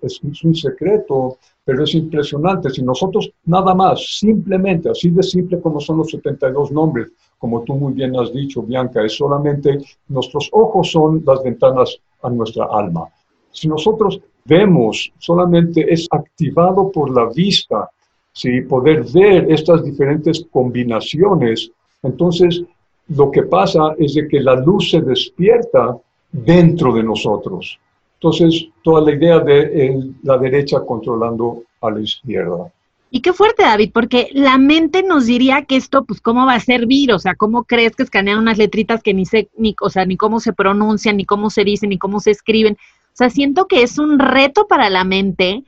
es, 0.03 0.23
un 0.23 0.55
secreto, 0.55 1.39
pero 1.65 1.85
es 1.85 1.95
impresionante. 1.95 2.71
Si 2.71 2.83
nosotros 2.83 3.31
nada 3.47 3.75
más, 3.75 4.19
simplemente, 4.19 4.91
así 4.91 5.11
de 5.11 5.23
simple 5.23 5.61
como 5.61 5.81
son 5.81 5.99
los 5.99 6.11
72 6.11 6.71
nombres, 6.73 7.09
como 7.39 7.63
tú 7.63 7.75
muy 7.75 7.93
bien 7.93 8.17
has 8.19 8.33
dicho, 8.33 8.63
Bianca, 8.63 9.05
es 9.05 9.17
solamente 9.17 9.79
nuestros 10.09 10.49
ojos 10.53 10.91
son 10.91 11.23
las 11.27 11.43
ventanas 11.43 11.97
a 12.23 12.31
nuestra 12.31 12.67
alma. 12.67 13.09
Si 13.51 13.69
nosotros 13.69 14.21
vemos, 14.45 15.13
solamente 15.19 15.93
es 15.93 16.07
activado 16.11 16.91
por 16.91 17.15
la 17.15 17.31
vista, 17.33 17.89
si 18.33 18.63
poder 18.63 19.05
ver 19.13 19.51
estas 19.51 19.85
diferentes 19.85 20.45
combinaciones, 20.51 21.71
entonces 22.03 22.63
lo 23.09 23.31
que 23.31 23.43
pasa 23.45 23.95
es 23.99 24.15
de 24.15 24.27
que 24.27 24.41
la 24.41 24.57
luz 24.57 24.91
se 24.91 25.01
despierta 25.01 25.97
dentro 26.33 26.93
de 26.93 27.03
nosotros. 27.03 27.79
Entonces, 28.25 28.69
toda 28.83 29.03
la 29.03 29.13
idea 29.13 29.39
de 29.39 30.03
la 30.23 30.39
derecha 30.39 30.81
controlando 30.81 31.63
a 31.83 31.91
la 31.91 32.01
izquierda. 32.01 32.73
Y 33.11 33.21
qué 33.21 33.35
fuerte, 33.35 33.65
David, 33.65 33.91
porque 33.93 34.31
la 34.33 34.57
mente 34.57 35.03
nos 35.03 35.27
diría 35.27 35.67
que 35.67 35.77
esto, 35.77 36.05
pues, 36.05 36.23
¿cómo 36.23 36.47
va 36.47 36.55
a 36.55 36.61
servir? 36.61 37.13
O 37.13 37.19
sea, 37.19 37.35
¿cómo 37.35 37.65
crees 37.65 37.95
que 37.95 38.03
escanean 38.03 38.39
unas 38.39 38.57
letritas 38.57 39.03
que 39.03 39.13
ni 39.13 39.27
sé, 39.27 39.51
ni, 39.59 39.77
o 39.79 39.91
sea, 39.91 40.07
ni 40.07 40.17
cómo 40.17 40.41
se 40.41 40.55
pronuncian, 40.55 41.19
ni 41.19 41.27
cómo 41.27 41.51
se 41.51 41.65
dicen, 41.65 41.91
ni 41.91 41.99
cómo 41.99 42.19
se 42.19 42.31
escriben? 42.31 42.79
O 42.79 43.17
sea, 43.17 43.29
siento 43.29 43.67
que 43.67 43.83
es 43.83 43.99
un 43.99 44.19
reto 44.19 44.67
para 44.69 44.89
la 44.89 45.05
mente 45.05 45.63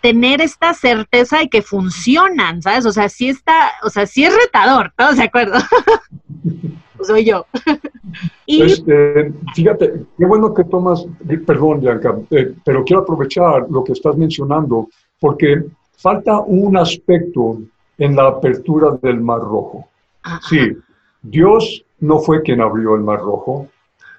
tener 0.00 0.40
esta 0.40 0.74
certeza 0.74 1.38
de 1.38 1.48
que 1.48 1.62
funcionan, 1.62 2.62
¿sabes? 2.62 2.86
O 2.86 2.92
sea, 2.92 3.08
sí 3.08 3.28
está, 3.28 3.72
o 3.82 3.90
sea, 3.90 4.06
sí 4.06 4.24
es 4.24 4.34
retador, 4.34 4.92
¿todos 4.96 5.16
de 5.16 5.24
acuerdo? 5.24 5.58
Soy 7.02 7.24
yo. 7.24 7.46
y... 8.46 8.62
Este, 8.62 9.32
fíjate, 9.54 10.04
qué 10.16 10.26
bueno 10.26 10.52
que 10.52 10.64
tomas, 10.64 11.06
perdón, 11.46 11.80
Bianca, 11.80 12.16
eh, 12.30 12.54
pero 12.64 12.84
quiero 12.84 13.02
aprovechar 13.02 13.66
lo 13.70 13.84
que 13.84 13.92
estás 13.92 14.16
mencionando, 14.16 14.88
porque 15.20 15.64
falta 15.96 16.40
un 16.40 16.76
aspecto 16.76 17.58
en 17.98 18.16
la 18.16 18.28
apertura 18.28 18.98
del 19.02 19.20
Mar 19.20 19.40
Rojo. 19.40 19.88
Sí, 20.48 20.76
Dios 21.22 21.84
no 22.00 22.18
fue 22.18 22.42
quien 22.42 22.60
abrió 22.60 22.94
el 22.94 23.02
Mar 23.02 23.20
Rojo, 23.20 23.68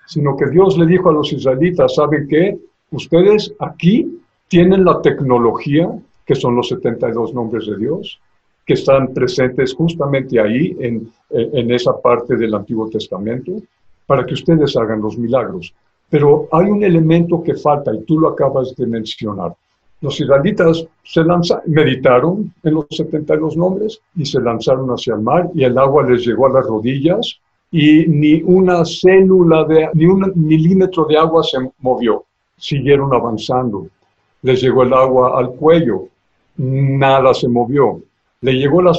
sino 0.05 0.36
que 0.36 0.50
Dios 0.50 0.77
le 0.77 0.86
dijo 0.86 1.09
a 1.09 1.13
los 1.13 1.31
israelitas, 1.31 1.95
¿saben 1.95 2.27
qué? 2.27 2.57
Ustedes 2.91 3.53
aquí 3.59 4.18
tienen 4.50 4.84
la 4.84 5.01
tecnología, 5.01 5.89
que 6.25 6.36
son 6.36 6.56
los 6.56 6.68
72 6.68 7.34
nombres 7.34 7.65
de 7.68 7.77
Dios, 7.77 8.20
que 8.65 8.74
están 8.74 9.13
presentes 9.13 9.74
justamente 9.74 10.39
ahí 10.39 10.75
en, 10.79 11.10
en 11.29 11.72
esa 11.72 12.00
parte 12.00 12.36
del 12.36 12.53
Antiguo 12.53 12.89
Testamento, 12.89 13.53
para 14.06 14.25
que 14.25 14.34
ustedes 14.34 14.75
hagan 14.75 15.01
los 15.01 15.18
milagros. 15.18 15.74
Pero 16.10 16.48
hay 16.51 16.65
un 16.65 16.84
elemento 16.84 17.41
que 17.41 17.53
falta 17.53 17.94
y 17.94 18.03
tú 18.03 18.20
lo 18.20 18.29
acabas 18.29 18.75
de 18.75 18.86
mencionar. 18.86 19.53
Los 20.01 20.20
israelitas 20.20 20.86
se 21.03 21.24
lanzaron, 21.24 21.63
meditaron 21.68 22.53
en 22.63 22.74
los 22.74 22.86
72 22.89 23.58
nombres 23.58 24.00
y 24.15 24.25
se 24.25 24.39
lanzaron 24.39 24.89
hacia 24.89 25.13
el 25.15 25.22
mar 25.22 25.50
y 25.53 25.63
el 25.63 25.77
agua 25.77 26.10
les 26.10 26.25
llegó 26.25 26.48
a 26.48 26.53
las 26.53 26.65
rodillas 26.65 27.39
y 27.72 28.08
ni 28.08 28.41
una 28.41 28.84
célula, 28.86 29.65
de, 29.65 29.89
ni 29.94 30.06
un 30.06 30.32
milímetro 30.36 31.06
de 31.06 31.18
agua 31.18 31.44
se 31.44 31.58
movió. 31.79 32.24
Siguieron 32.58 33.13
avanzando. 33.13 33.88
Les 34.41 34.62
llegó 34.62 34.84
el 34.84 34.93
agua 34.93 35.38
al 35.38 35.50
cuello, 35.51 36.08
nada 36.58 37.34
se 37.34 37.48
movió. 37.48 38.01
Le 38.41 38.53
llegó 38.53 38.81
la 38.81 38.93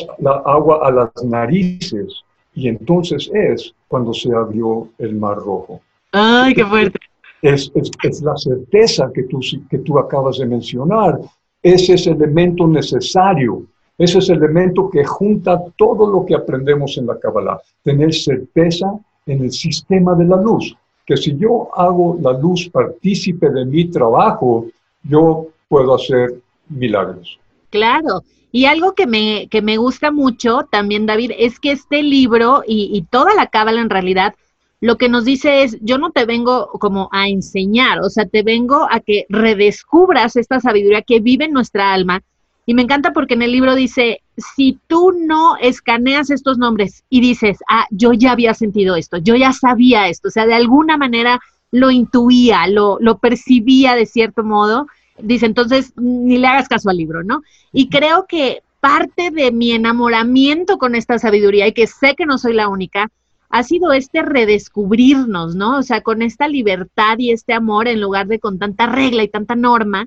agua 0.44 0.87
a 0.87 0.90
las 0.90 1.25
narices 1.25 2.23
y 2.54 2.68
entonces 2.68 3.30
es 3.32 3.75
cuando 3.88 4.12
se 4.12 4.35
abrió 4.35 4.88
el 4.99 5.14
mar 5.16 5.37
rojo. 5.38 5.80
¡Ay, 6.12 6.54
qué 6.54 6.64
fuerte! 6.64 6.99
Es, 7.42 7.73
es, 7.75 8.23
la 8.23 8.37
certeza 8.37 9.11
que 9.14 9.23
tú, 9.23 9.40
que 9.70 9.78
tú 9.78 9.99
acabas 9.99 10.38
de 10.38 10.47
mencionar. 10.47 11.18
Ese 11.62 11.94
es 11.94 12.06
el 12.06 12.16
elemento 12.16 12.66
necesario. 12.66 13.64
Ese 13.97 14.18
es 14.18 14.28
el 14.28 14.38
elemento 14.38 14.90
que 14.90 15.04
junta 15.04 15.62
todo 15.76 16.11
lo 16.11 16.25
que 16.26 16.35
aprendemos 16.35 16.99
en 16.99 17.06
la 17.06 17.18
Kabbalah. 17.18 17.61
Tener 17.82 18.12
certeza 18.14 18.92
en 19.26 19.42
el 19.44 19.52
sistema 19.52 20.14
de 20.14 20.25
la 20.25 20.37
luz. 20.37 20.76
Que 21.06 21.16
si 21.16 21.37
yo 21.37 21.68
hago 21.75 22.18
la 22.20 22.32
luz 22.32 22.68
partícipe 22.68 23.49
de 23.50 23.64
mi 23.64 23.87
trabajo, 23.87 24.66
yo 25.02 25.49
puedo 25.69 25.95
hacer 25.95 26.40
milagros. 26.69 27.38
Claro. 27.71 28.23
Y 28.52 28.64
algo 28.64 28.95
que 28.95 29.07
me, 29.07 29.47
que 29.49 29.62
me 29.62 29.76
gusta 29.76 30.11
mucho 30.11 30.66
también, 30.71 31.07
David, 31.07 31.33
es 31.38 31.61
que 31.61 31.71
este 31.71 32.02
libro 32.02 32.62
y, 32.66 32.90
y 32.92 33.02
toda 33.02 33.35
la 33.35 33.47
Cábala 33.47 33.80
en 33.80 33.90
realidad 33.90 34.35
lo 34.80 34.97
que 34.97 35.11
nos 35.11 35.25
dice 35.25 35.62
es, 35.62 35.78
yo 35.83 35.99
no 35.99 36.11
te 36.11 36.25
vengo 36.25 36.69
como 36.80 37.11
a 37.12 37.28
enseñar, 37.28 38.00
o 38.00 38.09
sea, 38.09 38.26
te 38.26 38.42
vengo 38.42 38.88
a 38.90 39.00
que 39.00 39.26
redescubras 39.28 40.37
esta 40.37 40.59
sabiduría 40.59 41.02
que 41.02 41.21
vive 41.21 41.45
en 41.45 41.52
nuestra 41.52 41.92
alma. 41.92 42.23
Y 42.64 42.75
me 42.75 42.83
encanta 42.83 43.12
porque 43.12 43.35
en 43.35 43.42
el 43.42 43.52
libro 43.52 43.75
dice, 43.75 44.23
si 44.37 44.78
tú 44.87 45.12
no 45.12 45.57
escaneas 45.59 46.30
estos 46.30 46.57
nombres 46.57 47.04
y 47.11 47.21
dices, 47.21 47.59
ah, 47.69 47.87
yo 47.90 48.12
ya 48.12 48.33
había 48.33 48.54
sentido 48.54 48.97
esto, 48.97 49.19
yo 49.19 49.35
ya 49.37 49.52
sabía 49.52 50.09
esto, 50.09 50.28
o 50.28 50.30
sea, 50.30 50.47
de 50.47 50.54
alguna 50.54 50.97
manera 50.97 51.40
lo 51.70 51.90
intuía, 51.90 52.66
lo, 52.66 52.98
lo 53.00 53.18
percibía 53.18 53.94
de 53.94 54.06
cierto 54.06 54.42
modo, 54.42 54.86
dice, 55.18 55.46
entonces 55.46 55.92
ni 55.96 56.38
le 56.38 56.46
hagas 56.46 56.68
caso 56.68 56.90
al 56.90 56.96
libro, 56.96 57.22
¿no? 57.22 57.42
Y 57.72 57.88
creo 57.88 58.26
que 58.26 58.62
parte 58.80 59.30
de 59.30 59.52
mi 59.52 59.72
enamoramiento 59.72 60.78
con 60.78 60.94
esta 60.94 61.18
sabiduría, 61.18 61.66
y 61.66 61.72
que 61.72 61.86
sé 61.86 62.14
que 62.16 62.26
no 62.26 62.38
soy 62.38 62.54
la 62.54 62.68
única, 62.68 63.11
ha 63.50 63.62
sido 63.64 63.92
este 63.92 64.22
redescubrirnos, 64.22 65.56
¿no? 65.56 65.78
O 65.78 65.83
sea, 65.83 66.02
con 66.02 66.22
esta 66.22 66.48
libertad 66.48 67.18
y 67.18 67.33
este 67.33 67.52
amor 67.52 67.88
en 67.88 68.00
lugar 68.00 68.26
de 68.28 68.38
con 68.38 68.59
tanta 68.59 68.87
regla 68.87 69.24
y 69.24 69.28
tanta 69.28 69.56
norma. 69.56 70.06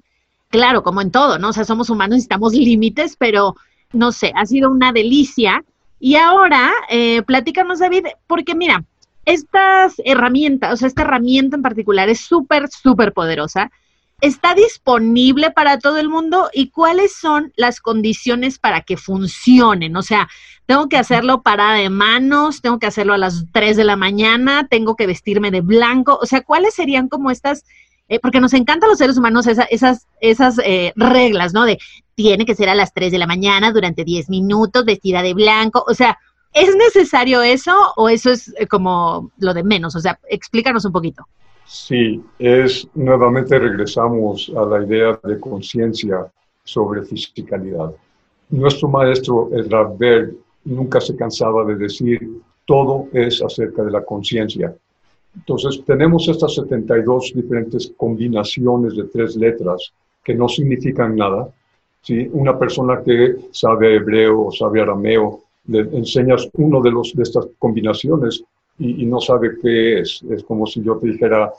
Claro, 0.50 0.82
como 0.82 1.02
en 1.02 1.12
todo, 1.12 1.40
¿no? 1.40 1.50
O 1.50 1.54
sea, 1.54 1.66
somos 1.66 1.90
humanos 1.90 2.18
y 2.18 2.22
estamos 2.22 2.54
límites, 2.54 3.16
pero 3.18 3.56
no 3.92 4.12
sé, 4.12 4.32
ha 4.36 4.46
sido 4.46 4.72
una 4.72 4.94
delicia. 4.94 5.64
Y 6.00 6.16
ahora, 6.16 6.72
eh, 6.90 7.22
platícanos, 7.24 7.80
David, 7.80 8.06
porque 8.28 8.56
mira, 8.56 8.86
estas 9.26 9.96
herramientas, 10.06 10.74
o 10.74 10.78
sea, 10.78 10.88
esta 10.88 11.04
herramienta 11.04 11.56
en 11.56 11.62
particular 11.62 12.10
es 12.10 12.22
súper, 12.22 12.70
súper 12.70 13.14
poderosa 13.14 13.72
está 14.24 14.56
disponible 14.56 15.52
para 15.52 15.80
todo 15.80 15.98
el 15.98 16.08
mundo 16.08 16.50
y 16.54 16.70
cuáles 16.70 17.14
son 17.14 17.52
las 17.58 17.82
condiciones 17.82 18.58
para 18.58 18.80
que 18.80 18.96
funcionen. 18.96 19.98
O 19.98 20.02
sea, 20.02 20.30
tengo 20.66 20.88
que 20.88 20.96
hacerlo 20.96 21.42
parada 21.42 21.76
de 21.76 21.90
manos, 21.90 22.62
tengo 22.62 22.80
que 22.80 22.88
hacerlo 22.88 23.14
a 23.14 23.18
las 23.18 23.46
3 23.52 23.76
de 23.76 23.84
la 23.84 23.98
mañana, 23.98 24.66
tengo 24.70 24.96
que 24.96 25.08
vestirme 25.08 25.52
de 25.52 25.60
blanco. 25.60 26.18
O 26.22 26.26
sea, 26.26 26.40
¿cuáles 26.40 26.74
serían 26.74 27.10
como 27.10 27.32
estas? 27.32 27.66
Eh, 28.08 28.20
porque 28.22 28.40
nos 28.40 28.54
encantan 28.54 28.90
los 28.90 28.98
seres 28.98 29.18
humanos 29.18 29.46
esas, 29.46 30.08
esas 30.22 30.60
eh, 30.64 30.94
reglas, 30.96 31.54
¿no? 31.54 31.66
De 31.66 31.78
tiene 32.16 32.46
que 32.46 32.56
ser 32.56 32.70
a 32.70 32.76
las 32.76 32.94
3 32.94 33.12
de 33.12 33.18
la 33.18 33.28
mañana 33.28 33.74
durante 33.74 34.06
10 34.06 34.30
minutos, 34.30 34.86
vestida 34.86 35.22
de 35.22 35.34
blanco. 35.34 35.84
O 35.86 35.94
sea, 35.94 36.18
¿es 36.54 36.76
necesario 36.76 37.42
eso 37.42 37.74
o 37.96 38.10
eso 38.10 38.32
es 38.32 38.54
eh, 38.58 38.68
como 38.68 39.32
lo 39.38 39.54
de 39.54 39.64
menos? 39.64 39.96
O 39.96 40.00
sea, 40.00 40.20
explícanos 40.30 40.86
un 40.86 40.92
poquito. 40.92 41.26
Sí, 41.66 42.22
es 42.40 42.88
nuevamente 42.94 43.58
regresamos 43.58 44.52
a 44.56 44.66
la 44.66 44.84
idea 44.84 45.20
de 45.24 45.40
conciencia 45.40 46.32
sobre 46.64 47.04
fisicalidad. 47.04 47.94
Nuestro 48.50 48.88
maestro 48.90 49.50
Edgar 49.54 49.98
Berg 49.98 50.36
nunca 50.66 51.02
se 51.02 51.16
cansaba 51.16 51.66
de 51.66 51.76
decir 51.76 52.42
todo 52.66 53.08
es 53.14 53.42
acerca 53.42 53.84
de 53.84 53.92
la 53.92 54.04
conciencia. 54.04 54.76
Entonces 55.36 55.84
tenemos 55.86 56.28
estas 56.28 56.56
72 56.56 57.34
diferentes 57.36 57.92
combinaciones 57.98 58.96
de 58.96 59.06
tres 59.06 59.36
letras 59.36 59.94
que 60.24 60.36
no 60.36 60.48
significan 60.48 61.16
nada. 61.16 61.50
¿sí? 62.02 62.30
Una 62.32 62.58
persona 62.58 63.02
que 63.04 63.36
sabe 63.52 63.96
hebreo 63.96 64.48
o 64.48 64.52
sabe 64.52 64.82
arameo, 64.82 65.43
le 65.68 65.82
enseñas 65.98 66.50
uno 66.54 66.82
de, 66.82 66.92
los, 66.92 67.14
de 67.14 67.24
estas 67.24 67.48
combinaciones 67.58 68.44
y, 68.80 69.06
no 69.06 69.20
sabe 69.20 69.58
qué 69.62 70.00
es. 70.00 70.24
Es 70.30 70.44
como 70.44 70.66
si 70.66 70.84
yo 70.84 70.98
te 70.98 71.08
dijera 71.08 71.52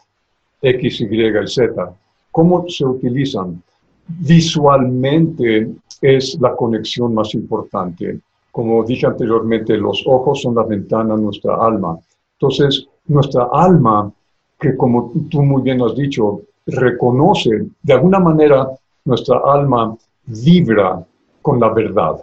X, 0.61 1.01
Y 1.01 1.27
y 1.27 1.47
Z. 1.47 1.95
¿Cómo 2.31 2.69
se 2.69 2.85
utilizan? 2.85 3.63
Visualmente 4.07 5.71
es 6.01 6.39
la 6.41 6.55
conexión 6.55 7.15
más 7.15 7.35
importante. 7.35 8.19
Como 8.51 8.85
dije 8.85 9.07
anteriormente, 9.07 9.77
los 9.77 10.05
ojos 10.07 10.43
son 10.43 10.55
la 10.55 10.65
ventana 10.65 11.15
a 11.15 11.17
nuestra 11.17 11.57
alma. 11.57 11.99
Entonces, 12.39 12.87
nuestra 13.07 13.49
alma, 13.53 14.13
que 14.59 14.77
como 14.77 15.13
tú 15.31 15.43
muy 15.43 15.63
bien 15.63 15.81
has 15.83 15.95
dicho, 15.95 16.43
reconoce, 16.67 17.67
de 17.83 17.93
alguna 17.93 18.19
manera, 18.19 18.69
nuestra 19.05 19.41
alma 19.45 19.97
vibra 20.27 21.05
con 21.43 21.61
la 21.61 21.69
verdad. 21.71 22.17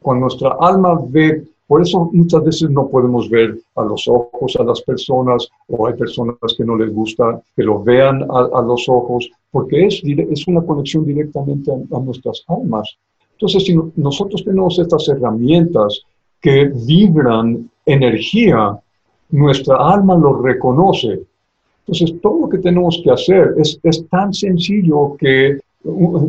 Cuando 0.00 0.22
nuestra 0.22 0.56
alma 0.60 1.00
ve 1.08 1.44
por 1.66 1.82
eso 1.82 2.10
muchas 2.12 2.44
veces 2.44 2.70
no 2.70 2.88
podemos 2.88 3.28
ver 3.28 3.58
a 3.74 3.82
los 3.82 4.06
ojos 4.06 4.56
a 4.56 4.62
las 4.62 4.80
personas 4.82 5.48
o 5.68 5.86
hay 5.86 5.94
personas 5.94 6.36
que 6.56 6.64
no 6.64 6.76
les 6.76 6.92
gusta 6.94 7.42
que 7.56 7.64
lo 7.64 7.82
vean 7.82 8.24
a, 8.30 8.62
los 8.62 8.88
ojos, 8.88 9.28
porque 9.50 9.86
es, 9.86 10.00
es 10.04 10.46
una 10.46 10.62
conexión 10.62 11.04
directamente 11.04 11.72
a, 11.72 11.98
nuestras 11.98 12.44
almas. 12.46 12.96
Entonces, 13.32 13.64
si 13.64 13.76
nosotros 13.96 14.44
tenemos 14.44 14.78
estas 14.78 15.08
herramientas 15.08 16.02
que 16.40 16.70
vibran 16.86 17.68
energía, 17.84 18.78
nuestra 19.30 19.76
alma 19.76 20.14
lo 20.14 20.40
reconoce. 20.40 21.20
Entonces, 21.80 22.20
todo 22.20 22.42
lo 22.42 22.48
que 22.48 22.58
tenemos 22.58 23.00
que 23.02 23.10
hacer 23.10 23.54
es, 23.58 23.78
es 23.82 24.08
tan 24.08 24.32
sencillo 24.32 25.16
que 25.18 25.58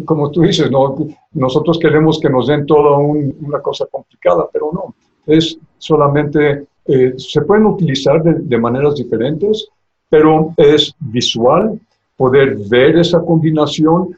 como 0.06 0.32
tú 0.32 0.42
dices, 0.42 0.70
¿no? 0.70 0.96
nosotros 1.34 1.80
queremos 1.80 2.20
que 2.20 2.30
nos 2.30 2.48
den 2.48 2.66
toda 2.66 2.98
una 2.98 3.60
cosa 3.60 3.86
complicada, 3.92 4.48
pero 4.52 4.72
no 4.74 4.94
es 5.28 5.60
solamente, 5.78 6.66
eh, 6.86 7.14
se 7.18 7.42
pueden 7.42 7.66
utilizar 7.66 8.24
de, 8.24 8.58
maneras 8.58 8.96
diferentes, 8.96 9.68
pero 10.10 10.54
es 10.58 10.94
visual, 11.00 11.80
poder 12.16 12.58
ver 12.70 12.98
esa 12.98 13.20
combinación, 13.20 14.18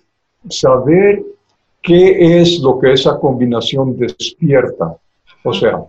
saber 0.49 1.23
qué 1.81 2.41
es 2.41 2.59
lo 2.59 2.79
que 2.79 2.93
esa 2.93 3.19
combinación 3.19 3.97
despierta. 3.97 4.95
O 5.43 5.51
sea, 5.51 5.83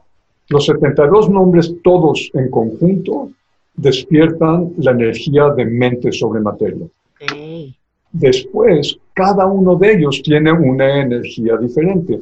los 0.48 0.66
72 0.66 1.28
nombres 1.28 1.74
todos 1.84 2.30
en 2.34 2.50
conjunto 2.50 3.30
despiertan 3.74 4.72
la 4.78 4.92
energía 4.92 5.50
de 5.50 5.66
mente 5.66 6.10
sobre 6.12 6.40
materia. 6.40 6.86
Después, 8.12 8.98
cada 9.14 9.46
uno 9.46 9.76
de 9.76 9.92
ellos 9.92 10.20
tiene 10.22 10.52
una 10.52 11.02
energía 11.02 11.56
diferente. 11.56 12.20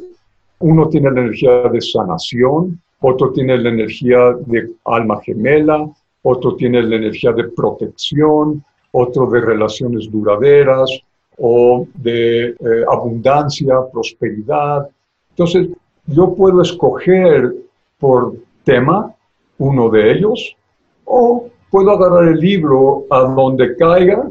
Uno 0.60 0.88
tiene 0.88 1.10
la 1.10 1.20
energía 1.20 1.62
de 1.68 1.80
sanación, 1.80 2.80
otro 3.00 3.32
tiene 3.32 3.56
la 3.58 3.70
energía 3.70 4.34
de 4.46 4.70
alma 4.84 5.20
gemela, 5.22 5.88
otro 6.22 6.56
tiene 6.56 6.82
la 6.82 6.96
energía 6.96 7.32
de 7.32 7.44
protección, 7.44 8.64
otro 8.92 9.30
de 9.30 9.40
relaciones 9.40 10.10
duraderas, 10.10 10.90
o 11.38 11.86
de 11.94 12.48
eh, 12.48 12.56
abundancia, 12.90 13.74
prosperidad. 13.92 14.88
Entonces, 15.30 15.68
yo 16.06 16.34
puedo 16.34 16.62
escoger 16.62 17.54
por 17.98 18.34
tema 18.64 19.14
uno 19.58 19.88
de 19.88 20.12
ellos 20.12 20.56
o 21.04 21.48
puedo 21.70 21.92
agarrar 21.92 22.28
el 22.28 22.38
libro 22.38 23.04
a 23.10 23.20
donde 23.20 23.76
caiga, 23.76 24.28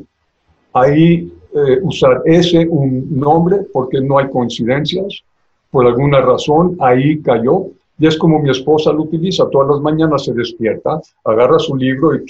ahí 0.74 1.32
eh, 1.58 1.80
usar 1.82 2.22
ese 2.26 2.67
un 2.67 3.08
nombre 3.20 3.65
porque 3.74 4.00
no 4.00 4.17
hay 4.17 4.30
coincidencias, 4.30 5.24
por 5.72 5.86
alguna 5.86 6.22
razón 6.22 6.78
ahí 6.80 7.22
cayó. 7.22 7.67
Y 8.00 8.06
es 8.06 8.17
como 8.17 8.39
mi 8.39 8.52
esposa 8.52 8.93
lo 8.93 9.04
utiliza, 9.04 9.50
todas 9.50 9.70
las 9.70 9.82
mañanas 9.82 10.26
se 10.26 10.34
despierta, 10.34 11.02
agarra 11.26 11.58
su 11.58 11.76
libro 11.76 12.15
y 12.15 12.24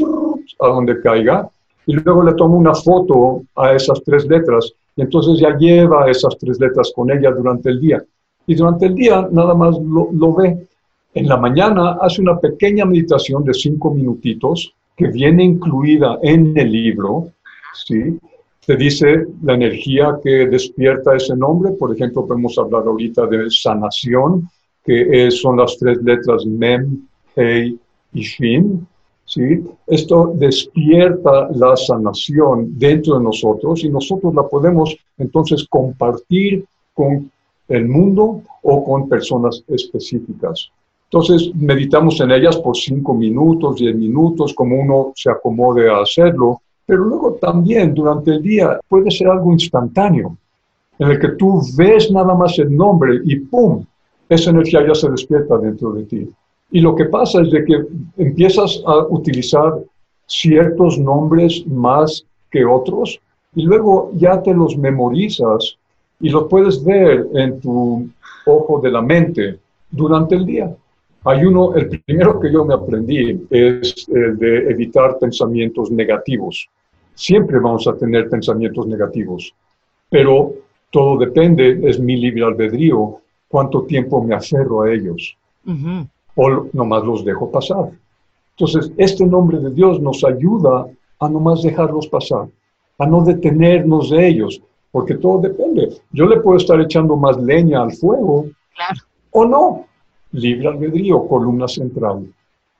a 0.60 0.68
donde 0.68 1.02
caiga, 1.02 1.50
y 1.86 1.94
luego 1.94 2.24
le 2.24 2.34
toma 2.36 2.56
una 2.56 2.74
foto 2.74 3.44
a 3.56 3.74
esas 3.74 4.02
tres 4.04 4.26
letras, 4.28 4.72
y 4.96 5.02
entonces 5.02 5.40
ya 5.40 5.58
lleva 5.58 6.10
esas 6.10 6.38
tres 6.38 6.58
letras 6.60 6.92
con 6.96 7.12
ella 7.12 7.32
durante 7.32 7.70
el 7.70 7.82
día. 7.82 8.02
Y 8.46 8.56
durante 8.56 8.86
el 8.86 8.96
día 8.96 9.28
nada 9.30 9.54
más 9.54 9.78
lo, 9.78 10.10
lo 10.13 10.34
ve. 10.34 10.58
En 11.13 11.28
la 11.28 11.36
mañana 11.36 11.98
hace 12.00 12.22
una 12.22 12.40
pequeña 12.40 12.86
meditación 12.86 13.44
de 13.44 13.54
cinco 13.54 13.94
minutitos 13.94 14.74
que 14.96 15.08
viene 15.08 15.44
incluida 15.44 16.18
en 16.22 16.58
el 16.58 16.72
libro, 16.72 17.30
¿sí? 17.74 18.18
Te 18.68 18.76
dice 18.76 19.26
la 19.44 19.54
energía 19.54 20.20
que 20.22 20.46
despierta 20.46 21.16
ese 21.16 21.38
nombre. 21.38 21.72
Por 21.72 21.96
ejemplo, 21.96 22.28
podemos 22.28 22.58
hablar 22.58 22.84
ahorita 22.86 23.26
de 23.26 23.50
sanación, 23.50 24.50
que 24.84 25.32
son 25.32 25.56
las 25.56 25.78
tres 25.78 26.04
letras 26.04 26.46
Mem, 26.46 27.08
Hei 27.34 27.80
y 28.12 28.22
Shin. 28.22 28.86
¿sí? 29.24 29.64
Esto 29.88 30.34
despierta 30.36 31.48
la 31.56 31.78
sanación 31.78 32.78
dentro 32.78 33.18
de 33.18 33.24
nosotros 33.24 33.86
y 33.86 33.90
nosotros 33.90 34.36
la 34.36 34.46
podemos 34.46 34.98
entonces 35.18 35.66
compartir 35.70 36.66
con 36.94 37.32
el 37.70 37.88
mundo 37.88 38.42
o 38.64 38.84
con 38.84 39.08
personas 39.08 39.64
específicas. 39.70 40.70
Entonces, 41.06 41.56
meditamos 41.56 42.20
en 42.20 42.32
ellas 42.32 42.58
por 42.58 42.76
cinco 42.76 43.14
minutos, 43.14 43.78
diez 43.78 43.96
minutos, 43.96 44.54
como 44.54 44.76
uno 44.76 45.14
se 45.16 45.32
acomode 45.32 45.90
a 45.90 46.02
hacerlo, 46.02 46.62
pero 46.88 47.04
luego 47.04 47.34
también 47.34 47.93
durante 47.93 48.32
el 48.32 48.41
día 48.41 48.80
puede 48.88 49.12
ser 49.12 49.28
algo 49.28 49.52
instantáneo, 49.52 50.38
en 50.97 51.12
el 51.12 51.19
que 51.19 51.30
tú 51.30 51.62
ves 51.76 52.10
nada 52.10 52.34
más 52.34 52.58
el 52.58 52.76
nombre 52.76 53.19
y 53.26 53.36
¡pum! 53.36 53.86
Esa 54.30 54.50
energía 54.50 54.88
ya 54.88 54.95
se 54.95 55.12
despierta 55.12 55.58
dentro 55.58 55.91
de 55.91 56.04
ti. 56.04 56.30
Y 56.71 56.80
lo 56.80 56.95
que 56.95 57.06
pasa 57.06 57.41
es 57.41 57.52
de 57.52 57.63
que 57.65 57.86
empiezas 58.17 58.82
a 58.86 59.06
utilizar 59.10 59.76
ciertos 60.26 60.97
nombres 60.97 61.65
más 61.67 62.26
que 62.50 62.65
otros 62.65 63.19
y 63.54 63.63
luego 63.63 64.12
ya 64.15 64.41
te 64.41 64.54
los 64.54 64.78
memorizas 64.78 65.78
y 66.19 66.30
los 66.30 66.45
puedes 66.45 66.84
ver 66.84 67.28
en 67.36 67.60
tu 67.60 68.10
ojo 68.45 68.80
de 68.80 68.91
la 68.91 69.02
mente 69.02 69.60
durante 69.91 70.36
el 70.36 70.45
día. 70.45 70.76
Hay 71.28 71.44
uno, 71.44 71.76
el 71.76 71.90
primero 72.06 72.40
que 72.40 72.50
yo 72.50 72.63
me 72.63 72.74
aprendí 72.74 73.46
es 73.50 74.08
el 74.08 74.38
de 74.38 74.70
evitar 74.70 75.18
pensamientos 75.20 75.92
negativos. 75.92 76.70
Siempre 77.16 77.60
vamos 77.60 77.86
a 77.86 77.98
tener 77.98 78.30
pensamientos 78.30 78.88
negativos, 78.88 79.54
pero 80.10 80.54
todo 80.90 81.18
depende, 81.18 81.82
es 81.84 82.00
mi 82.00 82.16
libre 82.16 82.46
albedrío, 82.46 83.18
cuánto 83.50 83.84
tiempo 83.84 84.24
me 84.24 84.36
aferro 84.36 84.84
a 84.84 84.94
ellos. 84.94 85.38
O 86.36 86.68
nomás 86.72 87.04
los 87.04 87.26
dejo 87.26 87.52
pasar. 87.52 87.90
Entonces, 88.52 88.94
este 88.96 89.26
nombre 89.26 89.60
de 89.60 89.72
Dios 89.72 90.00
nos 90.00 90.24
ayuda 90.24 90.88
a 91.20 91.28
nomás 91.28 91.62
dejarlos 91.62 92.08
pasar, 92.08 92.48
a 93.00 93.06
no 93.06 93.22
detenernos 93.26 94.12
de 94.12 94.30
ellos, 94.30 94.62
porque 94.94 95.16
todo 95.16 95.42
depende. 95.42 95.90
Yo 96.12 96.26
le 96.26 96.40
puedo 96.40 96.58
estar 96.58 96.80
echando 96.80 97.18
más 97.18 97.38
leña 97.38 97.82
al 97.82 97.92
fuego 97.92 98.46
claro. 98.74 99.02
o 99.32 99.46
no 99.46 99.87
libre 100.38 100.67
albedrío, 100.67 101.28
columna 101.28 101.67
central. 101.67 102.28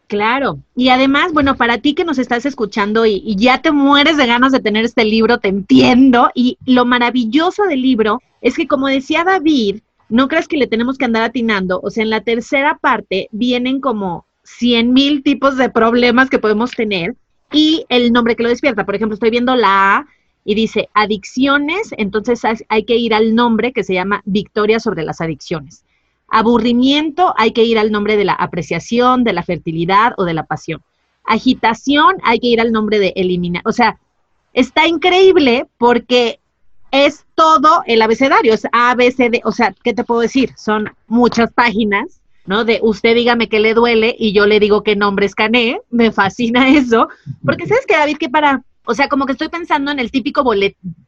Claro, 0.08 0.60
y 0.74 0.88
además, 0.88 1.34
bueno, 1.34 1.56
para 1.58 1.80
ti 1.80 1.94
que 1.94 2.06
nos 2.06 2.18
estás 2.18 2.46
escuchando 2.46 3.06
y, 3.06 3.36
ya 3.36 3.62
te 3.62 3.74
mueres 3.74 4.16
de 4.16 4.26
ganas 4.26 4.54
de 4.54 4.62
tener 4.62 4.86
este 4.86 5.04
libro, 5.04 5.40
te 5.40 5.50
entiendo, 5.50 6.30
y 6.34 6.58
lo 6.66 6.86
maravilloso 6.86 7.64
del 7.64 7.82
libro 7.82 8.22
es 8.40 8.56
que 8.56 8.68
como 8.68 8.88
decía 8.88 9.26
David, 9.26 9.82
no 10.08 10.30
crees 10.30 10.48
que 10.48 10.56
le 10.56 10.68
tenemos 10.68 10.98
que 10.98 11.04
andar 11.04 11.24
atinando, 11.24 11.82
o 11.84 11.90
sea, 11.90 12.04
en 12.04 12.10
la 12.10 12.22
tercera 12.22 12.78
parte 12.80 13.28
vienen 13.34 13.82
como 13.82 14.26
cien 14.44 14.94
mil 14.94 15.24
tipos 15.24 15.58
de 15.58 15.70
problemas 15.70 16.30
que 16.30 16.40
podemos 16.40 16.72
tener 16.72 17.16
y 17.52 17.86
el 17.90 18.14
nombre 18.14 18.38
que 18.38 18.44
lo 18.44 18.50
despierta, 18.50 18.86
por 18.86 18.96
ejemplo, 18.96 19.16
estoy 19.16 19.30
viendo 19.30 19.58
la 19.58 19.98
A 19.98 20.08
y 20.46 20.56
dice 20.56 20.88
adicciones, 20.94 21.94
entonces 21.98 22.42
hay 22.70 22.84
que 22.86 22.96
ir 22.96 23.14
al 23.14 23.36
nombre 23.36 23.74
que 23.74 23.84
se 23.84 23.94
llama 23.94 24.22
Victoria 24.24 24.80
sobre 24.80 25.04
las 25.04 25.20
adicciones. 25.20 25.84
Aburrimiento, 26.30 27.34
hay 27.38 27.52
que 27.52 27.64
ir 27.64 27.80
al 27.80 27.92
nombre 27.92 28.18
de 28.18 28.26
la 28.26 28.34
apreciación, 28.34 29.24
de 29.24 29.34
la 29.34 29.44
fertilidad 29.44 30.14
o 30.18 30.26
de 30.26 30.34
la 30.34 30.44
pasión. 30.44 30.82
Agitación, 31.24 32.18
hay 32.24 32.40
que 32.40 32.48
ir 32.48 32.62
al 32.62 32.72
nombre 32.72 33.00
de 33.00 33.14
eliminar. 33.16 33.62
O 33.66 33.72
sea, 33.72 33.98
está 34.54 34.88
increíble 34.88 35.68
porque 35.78 36.40
es 36.92 37.26
todo 37.36 37.82
el 37.86 38.02
abecedario, 38.02 38.54
es 38.54 38.68
A, 38.72 38.96
B, 38.96 39.12
C, 39.12 39.30
D. 39.30 39.42
O 39.44 39.52
sea, 39.52 39.74
¿qué 39.84 39.94
te 39.94 40.04
puedo 40.04 40.22
decir? 40.22 40.54
Son 40.58 40.92
muchas 41.08 41.52
páginas, 41.54 42.22
¿no? 42.46 42.66
De 42.66 42.80
usted 42.82 43.16
dígame 43.16 43.50
que 43.50 43.60
le 43.60 43.74
duele 43.74 44.16
y 44.18 44.34
yo 44.34 44.46
le 44.46 44.60
digo 44.60 44.84
qué 44.84 44.96
nombre 44.96 45.26
escaneé. 45.26 45.82
Me 45.90 46.12
fascina 46.12 46.70
eso. 46.78 47.08
Porque, 47.46 47.68
¿sabes 47.68 47.86
qué, 47.86 47.96
David? 47.96 48.18
Que 48.18 48.30
para, 48.30 48.64
o 48.86 48.94
sea, 48.94 49.08
como 49.08 49.26
que 49.26 49.34
estoy 49.34 49.50
pensando 49.50 49.92
en 49.92 50.00
el 50.00 50.12
típico 50.12 50.44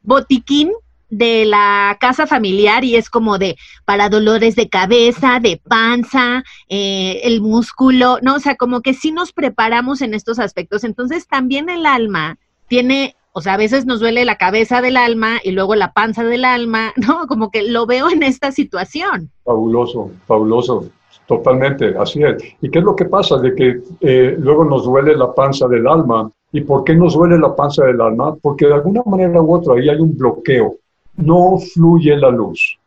botiquín 0.03 0.71
de 1.10 1.45
la 1.45 1.98
casa 2.00 2.28
familiar 2.28 2.84
y 2.84 2.95
es 2.95 3.10
como 3.10 3.38
de 3.38 3.58
para 3.86 4.10
dolores 4.10 4.56
de 4.56 4.69
cabeza, 4.69 5.39
de 5.39 5.60
panza, 5.67 6.43
eh, 6.67 7.22
el 7.24 7.41
músculo, 7.41 8.19
¿no? 8.22 8.36
O 8.36 8.39
sea, 8.39 8.56
como 8.56 8.82
que 8.82 8.93
sí 8.93 9.12
nos 9.12 9.34
preparamos 9.34 10.02
en 10.02 10.13
estos 10.13 10.39
aspectos. 10.39 10.84
Entonces 10.84 11.28
también 11.28 11.69
el 11.69 11.86
alma 11.86 12.38
tiene, 12.67 13.15
o 13.32 13.41
sea, 13.41 13.56
a 13.56 13.58
veces 13.58 13.86
nos 13.86 14.00
duele 14.00 14.24
la 14.26 14.38
cabeza 14.38 14.82
del 14.82 14.98
alma 14.98 15.39
y 15.43 15.52
luego 15.52 15.76
la 15.76 15.93
panza 15.93 16.24
del 16.24 16.45
alma, 16.45 16.93
¿no? 16.95 17.28
Como 17.28 17.52
que 17.52 17.63
lo 17.63 17.86
veo 17.86 18.10
en 18.10 18.24
esta 18.24 18.52
situación. 18.52 19.32
Fabuloso, 19.43 20.12
fabuloso. 20.28 20.89
Totalmente, 21.26 21.95
así 22.00 22.24
es. 22.24 22.43
¿Y 22.60 22.72
qué 22.72 22.80
es 22.80 22.86
lo 22.86 22.95
que 22.95 23.06
pasa? 23.06 23.38
De 23.38 23.54
que 23.54 23.82
eh, 24.02 24.36
luego 24.39 24.65
nos 24.65 24.84
duele 24.84 25.15
la 25.15 25.32
panza 25.32 25.67
del 25.67 25.88
alma. 25.88 26.32
¿Y 26.52 26.62
por 26.62 26.84
qué 26.84 26.95
nos 26.95 27.13
duele 27.13 27.38
la 27.38 27.56
panza 27.56 27.86
del 27.86 28.02
alma? 28.02 28.36
Porque 28.41 28.65
de 28.65 28.74
alguna 28.74 29.04
manera 29.06 29.39
u 29.39 29.54
otra 29.54 29.76
ahí 29.76 29.89
hay 29.89 30.00
un 30.00 30.17
bloqueo 30.17 30.78
no 31.19 31.58
fluye 31.73 32.15
la 32.15 32.29
luz. 32.29 32.77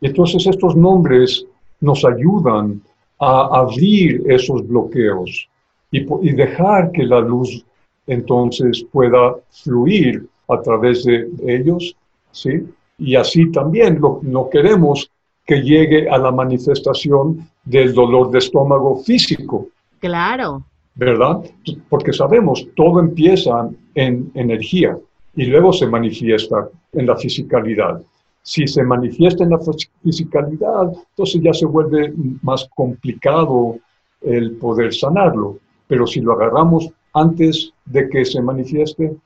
Entonces 0.00 0.46
estos 0.46 0.74
nombres 0.76 1.44
nos 1.80 2.04
ayudan 2.04 2.80
a 3.18 3.60
abrir 3.60 4.22
esos 4.30 4.66
bloqueos 4.66 5.48
y, 5.90 6.32
dejar 6.32 6.90
que 6.92 7.04
la 7.04 7.20
luz 7.20 7.64
entonces 8.06 8.84
pueda 8.90 9.36
fluir 9.50 10.26
a 10.48 10.60
través 10.60 11.04
de 11.04 11.28
ellos, 11.46 11.96
¿sí? 12.32 12.64
Y 12.98 13.16
así 13.16 13.50
también 13.50 14.00
no 14.00 14.48
queremos 14.50 15.10
que 15.46 15.60
llegue 15.60 16.08
a 16.08 16.18
la 16.18 16.30
manifestación 16.30 17.48
del 17.64 17.92
dolor 17.92 18.30
de 18.30 18.38
estómago 18.38 18.96
físico. 18.96 19.68
Claro. 20.00 20.64
¿Verdad? 20.94 21.42
Porque 21.88 22.12
sabemos, 22.12 22.66
todo 22.76 23.00
empieza 23.00 23.68
en 23.94 24.30
energía 24.34 24.96
y 25.36 25.46
luego 25.46 25.72
se 25.72 25.86
manifiesta 25.86 26.68
en 26.92 27.06
la 27.06 27.16
fisicalidad. 27.16 28.00
Si 28.42 28.66
se 28.66 28.82
manifiesta 28.82 29.44
en 29.44 29.50
la 29.50 29.58
fisicalidad, 30.02 30.92
entonces 31.10 31.40
ya 31.42 31.52
se 31.52 31.66
vuelve 31.66 32.12
más 32.42 32.68
complicado 32.74 33.78
el 34.20 34.52
poder 34.56 34.92
sanarlo. 34.94 35.58
Pero 35.86 36.06
si 36.06 36.20
lo 36.20 36.32
agarramos 36.32 36.90
antes 37.12 37.72
de 37.84 38.08
que 38.08 38.24
se 38.24 38.42
manifieste, 38.42 39.16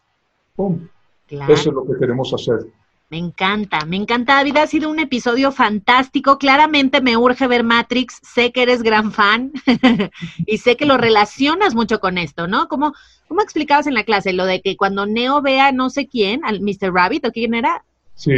¡pum! 0.54 0.86
Eso 1.28 1.70
es 1.70 1.74
lo 1.74 1.84
que 1.84 1.98
queremos 1.98 2.32
hacer. 2.32 2.66
Me 3.10 3.16
encanta, 3.16 3.86
me 3.86 3.96
encanta, 3.96 4.34
David. 4.34 4.58
Ha 4.58 4.66
sido 4.66 4.90
un 4.90 4.98
episodio 4.98 5.50
fantástico. 5.50 6.36
Claramente 6.36 7.00
me 7.00 7.16
urge 7.16 7.46
ver 7.46 7.64
Matrix. 7.64 8.20
Sé 8.22 8.52
que 8.52 8.62
eres 8.62 8.82
gran 8.82 9.12
fan 9.12 9.52
y 10.46 10.58
sé 10.58 10.76
que 10.76 10.84
lo 10.84 10.98
relacionas 10.98 11.74
mucho 11.74 12.00
con 12.00 12.18
esto, 12.18 12.46
¿no? 12.46 12.68
¿Cómo, 12.68 12.92
¿Cómo 13.26 13.40
explicabas 13.40 13.86
en 13.86 13.94
la 13.94 14.04
clase 14.04 14.34
lo 14.34 14.44
de 14.44 14.60
que 14.60 14.76
cuando 14.76 15.06
Neo 15.06 15.40
vea 15.40 15.72
no 15.72 15.88
sé 15.88 16.06
quién, 16.06 16.44
al 16.44 16.60
Mr. 16.60 16.92
Rabbit 16.92 17.24
o 17.26 17.32
quién 17.32 17.54
era? 17.54 17.82
Sí, 18.14 18.32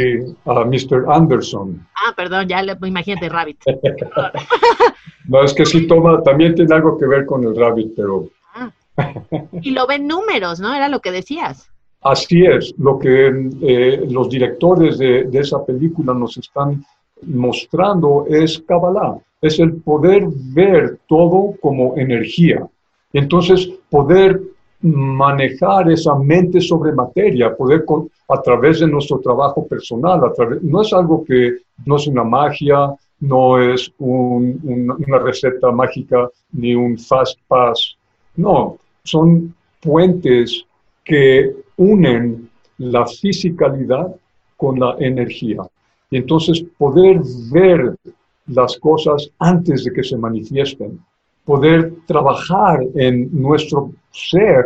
a 0.45 0.63
Mr. 0.63 1.05
Anderson. 1.09 1.85
Ah, 1.95 2.13
perdón, 2.15 2.47
ya 2.47 2.61
le, 2.61 2.77
imagínate, 2.83 3.27
Rabbit. 3.27 3.63
no, 5.27 5.43
es 5.43 5.53
que 5.53 5.65
sí 5.65 5.85
toma, 5.85 6.23
también 6.23 6.55
tiene 6.55 6.73
algo 6.73 6.97
que 6.97 7.07
ver 7.07 7.25
con 7.25 7.43
el 7.43 7.57
Rabbit, 7.57 7.93
pero... 7.95 8.29
Ah. 8.53 8.71
Y 9.61 9.71
lo 9.71 9.85
ven 9.87 10.07
números, 10.07 10.61
¿no? 10.61 10.73
Era 10.73 10.87
lo 10.87 11.01
que 11.01 11.11
decías. 11.11 11.70
Así 12.03 12.43
es, 12.45 12.73
lo 12.79 12.97
que 12.97 13.27
eh, 13.61 14.05
los 14.09 14.27
directores 14.27 14.97
de, 14.97 15.29
esa 15.33 15.63
película 15.63 16.13
nos 16.13 16.35
están 16.37 16.83
mostrando 17.27 18.25
es 18.27 18.59
Kabbalah, 18.67 19.19
es 19.39 19.59
el 19.59 19.75
poder 19.75 20.25
ver 20.27 20.99
todo 21.07 21.53
como 21.61 21.95
energía. 21.97 22.67
Entonces 23.13 23.69
poder 23.89 24.41
manejar 24.81 25.91
esa 25.91 26.15
mente 26.15 26.59
sobre 26.59 26.91
materia, 26.91 27.55
poder 27.55 27.85
a 28.29 28.41
través 28.41 28.79
de 28.79 28.87
nuestro 28.87 29.19
trabajo 29.19 29.67
personal, 29.67 30.23
a 30.23 30.33
través, 30.33 30.63
no 30.63 30.81
es 30.81 30.91
algo 30.93 31.23
que 31.23 31.57
no 31.85 31.97
es 31.97 32.07
una 32.07 32.23
magia, 32.23 32.95
no 33.19 33.61
es 33.61 33.93
una 33.99 35.19
receta 35.19 35.71
mágica 35.71 36.27
ni 36.53 36.73
un 36.73 36.97
fast 36.97 37.37
pass, 37.47 37.95
no, 38.35 38.77
son 39.03 39.53
puentes 39.79 40.65
que 41.03 41.53
unen 41.81 42.49
la 42.77 43.05
fisicalidad 43.07 44.15
con 44.55 44.79
la 44.79 44.95
energía. 44.99 45.63
Y 46.11 46.17
entonces 46.17 46.63
poder 46.77 47.21
ver 47.51 47.95
las 48.47 48.77
cosas 48.77 49.31
antes 49.39 49.83
de 49.83 49.91
que 49.91 50.03
se 50.03 50.17
manifiesten, 50.17 50.99
poder 51.43 51.93
trabajar 52.05 52.81
en 52.95 53.29
nuestro 53.31 53.91
ser 54.11 54.65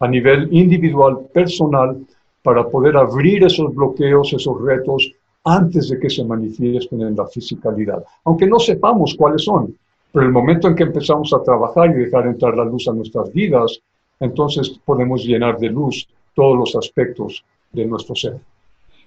a 0.00 0.08
nivel 0.08 0.48
individual, 0.52 1.18
personal, 1.34 1.98
para 2.42 2.66
poder 2.66 2.96
abrir 2.96 3.44
esos 3.44 3.74
bloqueos, 3.74 4.32
esos 4.32 4.62
retos, 4.62 5.12
antes 5.44 5.88
de 5.90 5.98
que 5.98 6.08
se 6.08 6.24
manifiesten 6.24 7.02
en 7.02 7.16
la 7.16 7.26
fisicalidad, 7.26 8.02
aunque 8.24 8.46
no 8.46 8.58
sepamos 8.58 9.14
cuáles 9.18 9.44
son. 9.44 9.76
Pero 10.12 10.24
el 10.24 10.32
momento 10.32 10.68
en 10.68 10.74
que 10.74 10.84
empezamos 10.84 11.32
a 11.34 11.42
trabajar 11.42 11.90
y 11.90 12.04
dejar 12.04 12.26
entrar 12.26 12.56
la 12.56 12.64
luz 12.64 12.88
a 12.88 12.92
nuestras 12.92 13.32
vidas, 13.32 13.80
entonces 14.20 14.80
podemos 14.84 15.24
llenar 15.24 15.58
de 15.58 15.68
luz 15.68 16.08
todos 16.38 16.56
los 16.56 16.76
aspectos 16.76 17.44
de 17.72 17.84
nuestro 17.84 18.14
ser. 18.14 18.36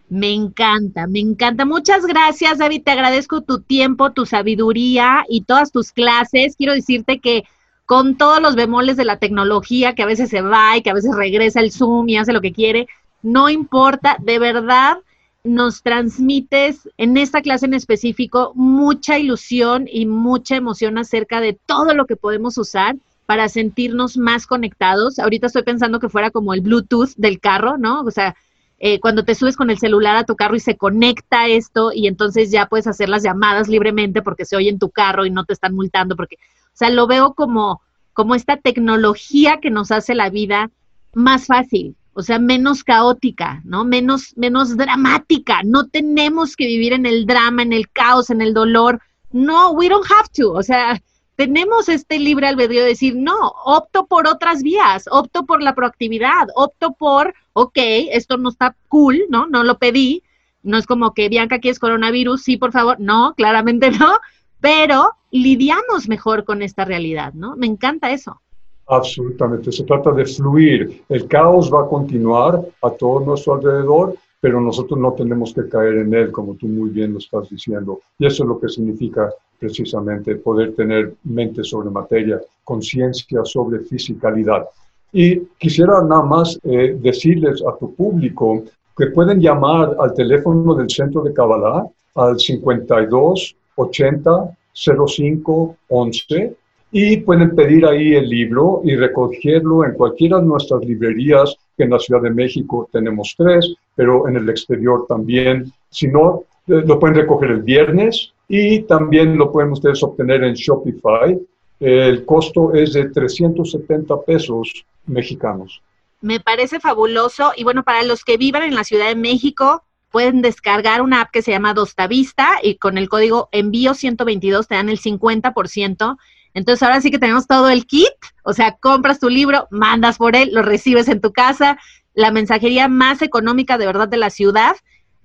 Me 0.10 0.34
encanta, 0.34 1.08
me 1.08 1.20
encanta. 1.20 1.63
Muchas 1.63 2.06
gracias, 2.06 2.58
David. 2.58 2.84
Te 2.84 2.91
agradezco 2.91 3.39
tu 3.39 3.62
tiempo, 3.62 4.12
tu 4.12 4.26
sabiduría 4.26 5.24
y 5.30 5.44
todas 5.44 5.72
tus 5.72 5.94
clases. 5.94 6.58
Quiero 6.58 6.74
decirte 6.74 7.20
que 7.20 7.46
con 7.86 8.17
todos 8.17 8.41
los 8.41 8.58
bemoles 8.58 8.98
de 8.98 9.06
la 9.06 9.17
tecnología, 9.17 9.96
que 9.96 10.04
a 10.04 10.08
veces 10.08 10.30
se 10.30 10.41
va 10.41 10.76
y 10.76 10.82
que 10.82 10.89
a 10.89 10.94
veces 10.94 11.15
regresa 11.15 11.62
el 11.62 11.72
Zoom 11.72 12.10
y 12.10 12.17
hace 12.17 12.34
lo 12.34 12.41
que 12.41 12.52
quiere, 12.52 12.88
no 13.22 13.50
importa, 13.50 14.17
de 14.20 14.38
verdad 14.38 14.98
nos 15.46 15.84
transmites 15.84 16.89
en 16.98 17.15
esta 17.15 17.41
clase 17.41 17.65
en 17.65 17.76
específico 17.76 18.52
mucha 18.56 19.17
ilusión 19.17 19.88
y 19.89 20.06
mucha 20.06 20.58
emoción 20.58 20.98
acerca 20.98 21.39
de 21.39 21.58
todo 21.65 21.94
lo 21.94 22.08
que 22.08 22.17
podemos 22.17 22.58
usar 22.58 22.98
para 23.32 23.48
sentirnos 23.48 24.17
más 24.17 24.46
conectados. 24.46 25.17
Ahorita 25.17 25.48
estoy 25.48 25.63
pensando 25.63 26.02
que 26.02 26.10
fuera 26.10 26.32
como 26.32 26.54
el 26.54 26.60
Bluetooth 26.60 27.12
del 27.15 27.39
carro, 27.39 27.78
¿no? 27.78 28.02
O 28.02 28.12
sea, 28.12 28.36
eh, 28.78 29.00
cuando 29.00 29.24
te 29.24 29.36
subes 29.36 29.56
con 29.56 29.70
el 29.70 29.80
celular 29.80 30.17
a 30.17 30.26
tu 30.26 30.36
carro 30.36 30.58
y 30.58 30.60
se 30.60 30.76
conecta 30.76 31.48
esto 31.48 31.94
y 31.94 32.08
entonces 32.08 32.52
ya 32.52 32.65
puedes 32.65 32.88
hacer 32.88 33.08
las 33.08 33.24
llamadas 33.24 33.70
libremente 33.70 34.22
porque 34.22 34.44
se 34.44 34.58
oye 34.58 34.67
en 34.67 34.80
tu 34.80 34.89
carro 34.89 35.26
y 35.26 35.32
no 35.32 35.46
te 35.46 35.54
están 35.54 35.74
multando, 35.74 36.17
porque, 36.17 36.36
o 36.36 36.74
sea, 36.74 36.89
lo 36.89 37.08
veo 37.08 37.34
como, 37.34 37.82
como 38.12 38.36
esta 38.36 38.58
tecnología 38.58 39.62
que 39.62 39.72
nos 39.72 39.91
hace 39.91 40.13
la 40.13 40.30
vida 40.30 40.70
más 41.13 41.46
fácil, 41.46 41.96
o 42.12 42.24
sea, 42.24 42.38
menos 42.38 42.84
caótica, 42.84 43.62
¿no? 43.63 43.86
Menos, 43.86 44.34
menos 44.36 44.76
dramática. 44.76 45.62
No 45.63 45.88
tenemos 45.88 46.58
que 46.58 46.65
vivir 46.65 46.91
en 46.91 47.06
el 47.06 47.26
drama, 47.26 47.62
en 47.62 47.72
el 47.72 47.89
caos, 47.89 48.30
en 48.30 48.41
el 48.41 48.54
dolor. 48.54 49.00
No, 49.32 49.72
we 49.72 49.88
don't 49.88 50.06
have 50.12 50.28
to. 50.36 50.52
O 50.52 50.63
sea, 50.63 51.02
tenemos 51.41 51.89
este 51.89 52.19
libre 52.19 52.45
albedrío 52.45 52.84
de 52.84 52.89
decir, 52.89 53.15
no, 53.15 53.36
opto 53.65 54.06
por 54.06 54.27
otras 54.27 54.62
vías, 54.62 55.06
opto 55.10 55.43
por 55.43 55.60
la 55.60 55.73
proactividad, 55.73 56.49
opto 56.54 56.93
por, 56.93 57.34
ok, 57.54 57.80
esto 58.12 58.38
no 58.38 58.49
está 58.49 58.75
cool, 58.89 59.23
¿no? 59.27 59.47
No 59.47 59.63
lo 59.63 59.80
pedí, 59.80 60.21
no 60.62 60.77
es 60.77 60.86
como 60.86 61.15
que 61.15 61.30
Bianca, 61.30 61.60
es 61.63 61.80
coronavirus? 61.80 62.43
Sí, 62.43 62.58
por 62.58 62.71
favor, 62.71 62.97
no, 62.99 63.34
claramente 63.36 63.89
no, 63.99 64.19
pero 64.60 65.13
lidiamos 65.32 66.08
mejor 66.08 66.43
con 66.43 66.62
esta 66.62 66.86
realidad, 66.86 67.34
¿no? 67.34 67.56
Me 67.56 67.65
encanta 67.65 68.12
eso. 68.12 68.39
Absolutamente, 68.86 69.71
se 69.71 69.84
trata 69.84 70.12
de 70.12 70.25
fluir. 70.25 71.01
El 71.10 71.27
caos 71.27 71.73
va 71.73 71.86
a 71.86 71.88
continuar 71.88 72.62
a 72.84 72.91
todo 72.91 73.21
nuestro 73.21 73.56
alrededor, 73.56 74.15
pero 74.39 74.62
nosotros 74.62 74.99
no 74.99 75.13
tenemos 75.13 75.56
que 75.56 75.67
caer 75.67 75.95
en 75.95 76.13
él, 76.13 76.32
como 76.32 76.54
tú 76.54 76.67
muy 76.67 76.91
bien 76.91 77.13
lo 77.13 77.17
estás 77.17 77.49
diciendo. 77.49 77.99
Y 78.19 78.27
eso 78.27 78.43
es 78.43 78.47
lo 78.47 78.60
que 78.60 78.69
significa 78.69 79.34
precisamente 79.62 80.36
poder 80.38 80.74
tener 80.74 81.13
mente 81.24 81.63
sobre 81.63 81.91
materia, 81.91 82.41
conciencia 82.63 83.45
sobre 83.45 83.82
fisicalidad. 83.82 84.65
Y 85.13 85.39
quisiera 85.60 86.02
nada 86.02 86.24
más 86.24 86.60
eh, 86.63 86.97
decirles 87.00 87.62
a 87.62 87.78
tu 87.78 87.93
público 87.93 88.63
que 88.97 89.08
pueden 89.08 89.39
llamar 89.39 89.95
al 90.00 90.15
teléfono 90.15 90.74
del 90.74 90.89
Centro 90.89 91.21
de 91.21 91.32
Kabbalah 91.32 91.86
al 92.15 92.39
52 92.39 93.56
80 93.76 94.58
05 94.74 95.78
11 95.89 96.56
y 96.91 97.17
pueden 97.17 97.56
pedir 97.56 97.86
ahí 97.86 98.15
el 98.15 98.28
libro 98.28 98.82
y 98.84 98.95
recogerlo 98.95 99.86
en 99.86 99.93
cualquiera 99.93 100.39
de 100.39 100.45
nuestras 100.45 100.84
librerías, 100.84 101.56
que 101.78 101.84
en 101.84 101.91
la 101.91 102.00
Ciudad 102.00 102.21
de 102.21 102.32
México 102.32 102.89
tenemos 102.91 103.36
tres, 103.38 103.76
pero 103.95 104.28
en 104.28 104.38
el 104.38 104.50
exterior 104.50 105.06
también. 105.08 105.71
Si 105.89 106.08
no, 106.08 106.43
lo 106.67 107.00
pueden 107.00 107.15
recoger 107.15 107.52
el 107.52 107.62
viernes 107.62 108.34
y 108.47 108.82
también 108.84 109.38
lo 109.38 109.52
pueden 109.52 109.71
ustedes 109.71 110.04
obtener 110.04 110.43
en 110.43 110.54
Shopify. 110.54 111.39
El 111.80 112.26
costo 112.26 112.74
es 112.74 112.93
de 112.93 113.10
370 113.10 114.21
pesos 114.21 114.86
mexicanos. 115.06 115.82
Me 116.21 116.39
parece 116.39 116.80
fabuloso 116.80 117.52
y 117.56 117.63
bueno, 117.63 117.84
para 117.84 118.04
los 118.04 118.24
que 118.24 118.38
vivan 118.38 118.63
en 118.63 118.76
la 118.76 118.84
Ciudad 118.84 119.08
de 119.08 119.15
México, 119.15 119.84
pueden 120.12 120.41
descargar 120.41 121.02
una 121.02 121.21
app 121.21 121.32
que 121.32 121.41
se 121.41 121.52
llama 121.52 121.74
Dostavista 121.74 122.60
y 122.62 122.76
con 122.76 122.97
el 122.97 123.10
código 123.10 123.50
envío 123.52 123.93
122 123.93 124.67
te 124.67 124.76
dan 124.76 124.89
el 124.89 125.00
50%. 125.00 126.17
Entonces 126.54 126.84
ahora 126.84 127.02
sí 127.02 127.10
que 127.10 127.19
tenemos 127.19 127.47
todo 127.47 127.69
el 127.69 127.88
kit, 127.88 128.10
o 128.43 128.54
sea, 128.54 128.76
compras 128.76 129.19
tu 129.19 129.30
libro, 129.30 129.67
mandas 129.71 130.17
por 130.17 130.36
él, 130.36 130.50
lo 130.54 130.62
recibes 130.62 131.08
en 131.08 131.21
tu 131.21 131.32
casa, 131.32 131.80
la 132.13 132.32
mensajería 132.32 132.89
más 132.89 133.21
económica 133.21 133.78
de 133.78 133.86
verdad 133.86 134.10
de 134.10 134.17
la 134.17 134.30
ciudad. 134.30 134.76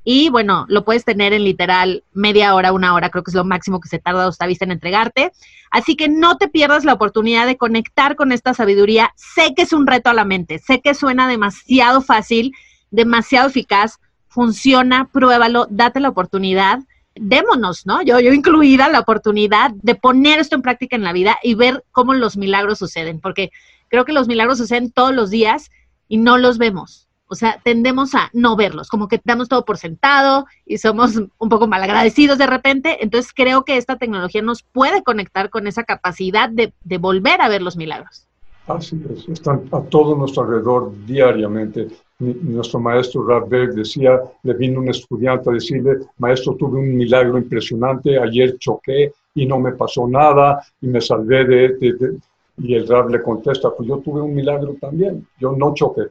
Y 0.09 0.29
bueno, 0.31 0.67
lo 0.69 0.85
puedes 0.85 1.05
tener 1.05 1.33
en 1.33 1.43
literal 1.43 2.05
media 2.13 2.55
hora, 2.55 2.73
una 2.73 2.95
hora, 2.95 3.11
creo 3.11 3.25
que 3.25 3.33
es 3.33 3.35
lo 3.35 3.45
máximo 3.45 3.81
que 3.81 3.89
se 3.89 3.99
tarda 3.99 4.23
Dostavista 4.23 4.65
en 4.65 4.71
entregarte. 4.71 5.33
Así 5.73 5.97
que 5.97 6.09
no 6.09 6.37
te 6.39 6.47
pierdas 6.47 6.85
la 6.85 6.93
oportunidad 6.93 7.45
de 7.45 7.57
conectar 7.57 8.15
con 8.15 8.31
esta 8.31 8.55
sabiduría. 8.55 9.13
Sé 9.17 9.53
que 9.57 9.63
es 9.63 9.73
un 9.73 9.85
reto 9.85 10.09
a 10.09 10.15
la 10.15 10.25
mente, 10.25 10.61
sé 10.61 10.81
que 10.81 10.95
suena 10.95 11.27
demasiado 11.27 12.03
fácil, 12.03 12.53
demasiado 12.93 13.49
eficaz, 13.49 13.99
funciona, 14.29 15.11
pruébalo, 15.13 15.67
date 15.71 15.99
la 15.99 16.11
oportunidad 16.11 16.79
démonos, 17.19 17.87
¿no? 17.87 18.03
Yo, 18.03 18.21
yo 18.21 18.33
incluida 18.33 18.89
la 18.89 19.01
oportunidad 19.01 19.71
de 19.71 19.95
poner 19.95 20.39
esto 20.39 20.55
en 20.55 20.63
práctica 20.63 20.95
en 20.95 21.03
la 21.03 21.15
vida 21.15 21.39
y 21.43 21.55
ver 21.55 21.83
cómo 21.91 22.15
los 22.15 22.37
milagros 22.37 22.79
suceden, 22.79 23.21
porque 23.21 23.51
creo 23.89 24.05
que 24.05 24.13
los 24.13 24.29
milagros 24.29 24.59
suceden 24.59 24.93
todos 24.93 25.15
los 25.15 25.31
días 25.31 25.71
y 26.09 26.19
no 26.19 26.39
los 26.39 26.59
vemos. 26.59 27.06
O 27.29 27.35
sea, 27.35 27.61
tendemos 27.63 28.15
a 28.15 28.31
no 28.33 28.57
verlos, 28.57 28.89
como 28.89 29.09
que 29.09 29.21
damos 29.25 29.49
todo 29.49 29.65
por 29.65 29.79
sentado 29.79 30.47
y 30.65 30.79
somos 30.79 31.17
un 31.17 31.49
poco 31.49 31.67
malagradecidos 31.67 32.39
de 32.39 32.47
repente. 32.47 33.03
Entonces 33.03 33.33
creo 33.35 33.65
que 33.65 33.77
esta 33.77 33.97
tecnología 33.97 34.43
nos 34.43 34.63
puede 34.63 35.03
conectar 35.03 35.51
con 35.51 35.67
esa 35.67 35.85
capacidad 35.85 36.49
de, 36.49 36.73
volver 36.99 37.41
a 37.41 37.49
ver 37.49 37.63
los 37.63 37.77
milagros. 37.77 38.27
Así 38.67 39.01
es, 39.15 39.29
están 39.29 39.63
a 39.71 39.81
todo 39.83 40.17
nuestro 40.17 40.43
alrededor 40.43 40.93
diariamente 41.07 41.89
nuestro 42.19 42.81
maestro 42.81 43.27
Radberg 43.27 43.75
decía, 43.75 44.21
le 44.43 44.55
vino 44.55 44.81
un 44.81 44.89
estudiante 44.89 45.51
a 45.51 45.53
decirle, 45.53 45.99
maestro, 46.19 46.55
tuve 46.55 46.79
un 46.79 46.97
milagro 46.97 47.37
impresionante, 47.39 48.19
ayer 48.19 48.57
choqué 48.59 49.13
y 49.35 49.47
no 49.47 49.59
me 49.59 49.73
pasó 49.73 50.09
nada 50.09 50.61
y 50.81 50.87
me 50.87 51.01
salvé 51.01 51.45
de... 51.45 52.19
y 52.59 52.75
el 52.75 52.89
Rab 52.89 53.11
le 53.11 53.23
contesta, 53.23 53.71
pues 53.71 53.89
yo 53.89 53.99
tuve 53.99 54.23
un 54.23 54.35
milagro 54.35 54.77
también, 54.81 55.27
yo 55.39 55.53
no 55.53 55.75
choqué. 55.75 56.05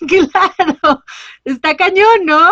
claro, 0.08 1.02
está 1.44 1.76
cañón, 1.76 2.24
¿no? 2.24 2.50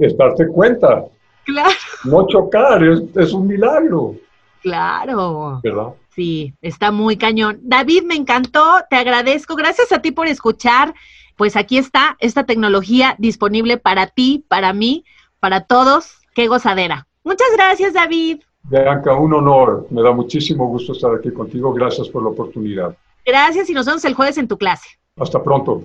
Es, 0.00 0.16
darte 0.16 0.46
cuenta. 0.48 1.04
Claro. 1.44 1.70
No 2.04 2.26
chocar, 2.26 2.82
es, 2.84 3.02
es 3.16 3.32
un 3.32 3.46
milagro. 3.46 4.14
Claro. 4.62 5.60
¿Verdad? 5.62 5.88
Sí, 6.14 6.52
está 6.60 6.90
muy 6.90 7.16
cañón. 7.16 7.58
David, 7.62 8.02
me 8.04 8.14
encantó, 8.14 8.80
te 8.90 8.96
agradezco. 8.96 9.56
Gracias 9.56 9.90
a 9.92 10.02
ti 10.02 10.10
por 10.10 10.26
escuchar 10.26 10.94
pues 11.40 11.56
aquí 11.56 11.78
está 11.78 12.18
esta 12.20 12.44
tecnología 12.44 13.16
disponible 13.18 13.78
para 13.78 14.08
ti, 14.08 14.44
para 14.46 14.74
mí, 14.74 15.06
para 15.40 15.62
todos. 15.62 16.18
Qué 16.34 16.48
gozadera. 16.48 17.06
Muchas 17.24 17.46
gracias, 17.56 17.94
David. 17.94 18.42
Bianca, 18.64 19.14
un 19.14 19.32
honor. 19.32 19.86
Me 19.88 20.02
da 20.02 20.12
muchísimo 20.12 20.66
gusto 20.66 20.92
estar 20.92 21.14
aquí 21.14 21.30
contigo. 21.32 21.72
Gracias 21.72 22.10
por 22.10 22.24
la 22.24 22.28
oportunidad. 22.28 22.94
Gracias 23.24 23.70
y 23.70 23.72
nos 23.72 23.86
vemos 23.86 24.04
el 24.04 24.12
jueves 24.12 24.36
en 24.36 24.48
tu 24.48 24.58
clase. 24.58 24.86
Hasta 25.16 25.42
pronto. 25.42 25.84